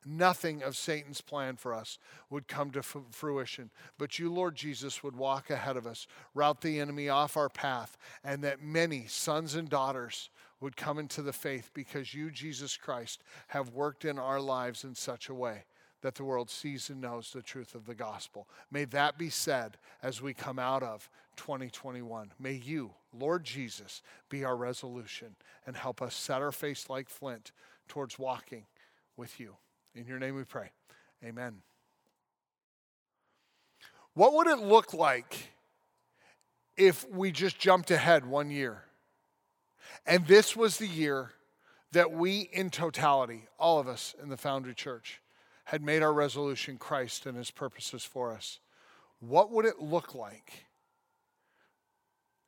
nothing 0.05 0.63
of 0.63 0.75
Satan's 0.75 1.21
plan 1.21 1.55
for 1.55 1.73
us 1.73 1.99
would 2.29 2.47
come 2.47 2.71
to 2.71 2.81
fruition. 2.83 3.69
But 3.97 4.19
you, 4.19 4.31
Lord 4.31 4.55
Jesus, 4.55 5.03
would 5.03 5.15
walk 5.15 5.49
ahead 5.49 5.77
of 5.77 5.87
us, 5.87 6.07
route 6.33 6.61
the 6.61 6.79
enemy 6.79 7.09
off 7.09 7.35
our 7.35 7.49
path, 7.49 7.97
and 8.23 8.43
that 8.43 8.61
many 8.61 9.05
sons 9.07 9.55
and 9.55 9.69
daughters 9.69 10.29
would 10.61 10.75
come 10.77 10.99
into 10.99 11.21
the 11.21 11.33
faith 11.33 11.71
because 11.73 12.13
you, 12.13 12.29
Jesus 12.31 12.77
Christ, 12.77 13.23
have 13.47 13.69
worked 13.69 14.05
in 14.05 14.19
our 14.19 14.41
lives 14.41 14.83
in 14.83 14.95
such 14.95 15.29
a 15.29 15.33
way 15.33 15.63
that 16.01 16.15
the 16.15 16.23
world 16.23 16.49
sees 16.49 16.89
and 16.89 17.01
knows 17.01 17.31
the 17.31 17.41
truth 17.41 17.75
of 17.75 17.85
the 17.85 17.95
gospel. 17.95 18.47
May 18.71 18.85
that 18.85 19.17
be 19.17 19.29
said 19.29 19.77
as 20.01 20.21
we 20.21 20.33
come 20.33 20.59
out 20.59 20.83
of 20.83 21.09
2021. 21.35 22.31
May 22.39 22.53
you, 22.53 22.91
Lord 23.13 23.43
Jesus, 23.43 24.01
be 24.29 24.43
our 24.43 24.55
resolution 24.55 25.35
and 25.65 25.75
help 25.75 26.01
us 26.01 26.15
set 26.15 26.41
our 26.41 26.51
face 26.51 26.89
like 26.89 27.09
flint 27.09 27.51
towards 27.87 28.19
walking 28.19 28.65
with 29.17 29.39
you. 29.39 29.55
In 29.95 30.05
your 30.05 30.19
name 30.19 30.35
we 30.35 30.43
pray. 30.43 30.71
Amen. 31.23 31.61
What 34.13 34.33
would 34.33 34.47
it 34.47 34.59
look 34.59 34.93
like 34.93 35.51
if 36.77 37.09
we 37.09 37.31
just 37.31 37.57
jumped 37.59 37.91
ahead 37.91 38.25
one 38.25 38.49
year? 38.51 38.83
And 40.05 40.25
this 40.27 40.55
was 40.55 40.77
the 40.77 40.87
year 40.87 41.31
that 41.91 42.11
we, 42.11 42.49
in 42.51 42.69
totality, 42.69 43.47
all 43.57 43.79
of 43.79 43.87
us 43.87 44.15
in 44.21 44.29
the 44.29 44.37
Foundry 44.37 44.73
Church, 44.73 45.21
had 45.69 45.83
made 45.83 46.01
our 46.01 46.11
resolution 46.11 46.79
Christ 46.79 47.27
and 47.27 47.37
his 47.37 47.51
purposes 47.51 48.03
for 48.03 48.31
us, 48.31 48.59
what 49.19 49.51
would 49.51 49.65
it 49.65 49.79
look 49.79 50.15
like? 50.15 50.65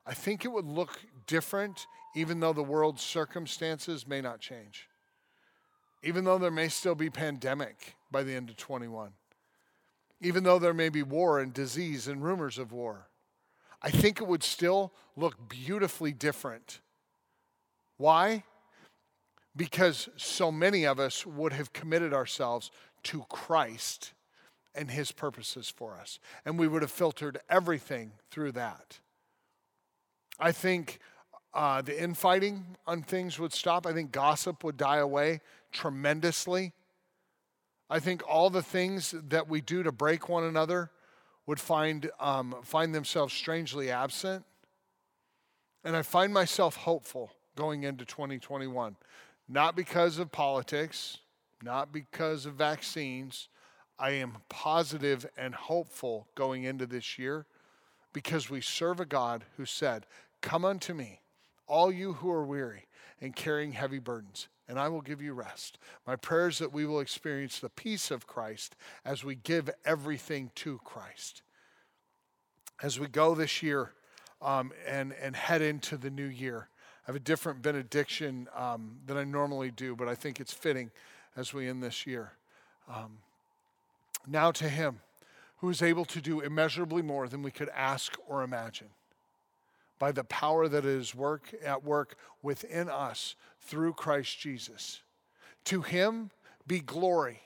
I 0.07 0.15
think 0.15 0.43
it 0.43 0.51
would 0.51 0.65
look 0.65 0.99
different, 1.27 1.85
even 2.15 2.39
though 2.39 2.51
the 2.51 2.63
world's 2.63 3.03
circumstances 3.03 4.07
may 4.07 4.21
not 4.21 4.39
change. 4.39 4.87
Even 6.01 6.23
though 6.23 6.39
there 6.39 6.49
may 6.49 6.67
still 6.67 6.95
be 6.95 7.11
pandemic 7.11 7.93
by 8.09 8.23
the 8.23 8.33
end 8.33 8.49
of 8.49 8.57
21. 8.57 9.11
Even 10.19 10.43
though 10.43 10.57
there 10.57 10.73
may 10.73 10.89
be 10.89 11.03
war 11.03 11.39
and 11.39 11.53
disease 11.53 12.07
and 12.07 12.23
rumors 12.23 12.57
of 12.57 12.71
war. 12.71 13.07
I 13.83 13.91
think 13.91 14.19
it 14.19 14.27
would 14.27 14.41
still 14.41 14.93
look 15.15 15.47
beautifully 15.47 16.11
different. 16.11 16.79
Why? 17.97 18.45
Because 19.55 20.09
so 20.17 20.51
many 20.51 20.87
of 20.87 20.99
us 20.99 21.23
would 21.23 21.53
have 21.53 21.71
committed 21.71 22.15
ourselves 22.15 22.71
to 23.03 23.25
Christ 23.29 24.13
and 24.73 24.89
his 24.89 25.11
purposes 25.11 25.69
for 25.69 25.97
us. 25.97 26.19
And 26.45 26.57
we 26.57 26.67
would 26.67 26.81
have 26.81 26.91
filtered 26.91 27.39
everything 27.49 28.11
through 28.29 28.53
that. 28.53 28.99
I 30.39 30.51
think 30.51 30.99
uh, 31.53 31.81
the 31.81 32.01
infighting 32.01 32.65
on 32.87 33.01
things 33.01 33.37
would 33.37 33.53
stop. 33.53 33.85
I 33.85 33.93
think 33.93 34.11
gossip 34.11 34.63
would 34.63 34.77
die 34.77 34.97
away 34.97 35.41
tremendously. 35.71 36.73
I 37.89 37.99
think 37.99 38.23
all 38.27 38.49
the 38.49 38.63
things 38.63 39.13
that 39.29 39.49
we 39.49 39.59
do 39.59 39.83
to 39.83 39.91
break 39.91 40.29
one 40.29 40.45
another 40.45 40.91
would 41.45 41.59
find, 41.59 42.09
um, 42.19 42.55
find 42.63 42.95
themselves 42.95 43.33
strangely 43.33 43.91
absent. 43.91 44.45
And 45.83 45.95
I 45.95 46.01
find 46.01 46.33
myself 46.33 46.75
hopeful 46.77 47.31
going 47.55 47.83
into 47.83 48.05
2021, 48.05 48.95
not 49.49 49.75
because 49.75 50.19
of 50.19 50.31
politics, 50.31 51.17
not 51.63 51.91
because 51.91 52.45
of 52.45 52.53
vaccines. 52.53 53.49
I 53.99 54.11
am 54.11 54.37
positive 54.49 55.25
and 55.37 55.53
hopeful 55.53 56.27
going 56.35 56.63
into 56.63 56.85
this 56.85 57.19
year 57.19 57.45
because 58.13 58.49
we 58.49 58.61
serve 58.61 58.99
a 58.99 59.05
God 59.05 59.45
who 59.57 59.65
said, 59.65 60.05
Come 60.41 60.65
unto 60.65 60.93
me, 60.93 61.21
all 61.67 61.91
you 61.91 62.13
who 62.13 62.31
are 62.31 62.43
weary 62.43 62.87
and 63.21 63.35
carrying 63.35 63.73
heavy 63.73 63.99
burdens, 63.99 64.47
and 64.67 64.79
I 64.79 64.89
will 64.89 65.01
give 65.01 65.21
you 65.21 65.33
rest. 65.33 65.77
My 66.07 66.15
prayer 66.15 66.47
is 66.47 66.57
that 66.57 66.73
we 66.73 66.85
will 66.85 66.99
experience 66.99 67.59
the 67.59 67.69
peace 67.69 68.09
of 68.09 68.25
Christ 68.25 68.75
as 69.05 69.23
we 69.23 69.35
give 69.35 69.69
everything 69.85 70.51
to 70.55 70.79
Christ. 70.83 71.43
As 72.81 72.99
we 72.99 73.07
go 73.07 73.35
this 73.35 73.61
year 73.61 73.91
um, 74.41 74.71
and, 74.87 75.13
and 75.21 75.35
head 75.35 75.61
into 75.61 75.97
the 75.97 76.09
new 76.09 76.25
year, 76.25 76.69
I 77.03 77.11
have 77.11 77.15
a 77.15 77.19
different 77.19 77.61
benediction 77.61 78.47
um, 78.55 78.97
than 79.05 79.17
I 79.17 79.23
normally 79.23 79.69
do, 79.69 79.95
but 79.95 80.07
I 80.07 80.15
think 80.15 80.39
it's 80.39 80.53
fitting 80.53 80.89
as 81.35 81.53
we 81.53 81.67
end 81.67 81.81
this 81.81 82.05
year. 82.05 82.33
Um, 82.89 83.19
now 84.27 84.51
to 84.51 84.69
Him 84.69 84.99
who 85.61 85.69
is 85.69 85.83
able 85.83 86.05
to 86.05 86.19
do 86.19 86.41
immeasurably 86.41 87.03
more 87.03 87.27
than 87.27 87.43
we 87.43 87.51
could 87.51 87.69
ask 87.69 88.17
or 88.27 88.41
imagine 88.43 88.89
by 89.99 90.11
the 90.11 90.23
power 90.23 90.67
that 90.67 90.83
is 90.83 91.13
work 91.13 91.53
at 91.63 91.83
work 91.83 92.15
within 92.41 92.89
us 92.89 93.35
through 93.61 93.93
Christ 93.93 94.39
Jesus. 94.39 95.01
To 95.65 95.83
him 95.83 96.31
be 96.65 96.79
glory 96.79 97.41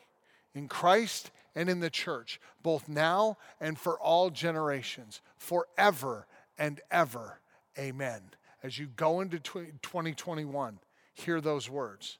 in 0.54 0.70
Christ 0.70 1.32
and 1.54 1.70
in 1.70 1.82
the 1.82 1.90
church, 1.90 2.40
both 2.64 2.88
now 2.88 3.38
and 3.60 3.78
for 3.78 4.00
all 4.00 4.30
generations, 4.30 5.20
forever 5.36 6.26
and 6.58 6.80
ever. 6.90 7.42
Amen. 7.78 8.22
As 8.64 8.80
you 8.80 8.88
go 8.88 9.20
into 9.20 9.40
2021, 9.40 10.80
hear 11.14 11.42
those 11.42 11.70
words. 11.70 12.18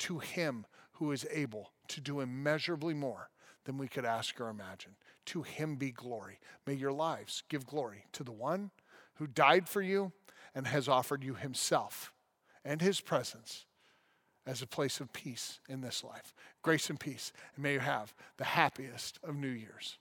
To 0.00 0.18
him 0.18 0.66
who 1.00 1.12
is 1.12 1.26
able 1.32 1.72
to 1.88 2.00
do 2.00 2.20
immeasurably 2.20 2.92
more 2.92 3.30
than 3.64 3.78
we 3.78 3.88
could 3.88 4.04
ask 4.04 4.38
or 4.38 4.50
imagine. 4.50 4.92
To 5.26 5.42
him 5.42 5.76
be 5.76 5.90
glory. 5.90 6.38
May 6.66 6.74
your 6.74 6.92
lives 6.92 7.42
give 7.48 7.66
glory 7.66 8.04
to 8.12 8.22
the 8.22 8.30
one 8.30 8.70
who 9.14 9.26
died 9.26 9.66
for 9.66 9.80
you 9.80 10.12
and 10.54 10.66
has 10.66 10.88
offered 10.88 11.24
you 11.24 11.34
himself 11.34 12.12
and 12.66 12.82
his 12.82 13.00
presence 13.00 13.64
as 14.46 14.60
a 14.60 14.66
place 14.66 15.00
of 15.00 15.12
peace 15.14 15.58
in 15.70 15.80
this 15.80 16.04
life. 16.04 16.34
Grace 16.60 16.90
and 16.90 17.00
peace. 17.00 17.32
And 17.54 17.62
may 17.62 17.74
you 17.74 17.80
have 17.80 18.14
the 18.36 18.44
happiest 18.44 19.18
of 19.24 19.36
New 19.36 19.48
Year's. 19.48 19.96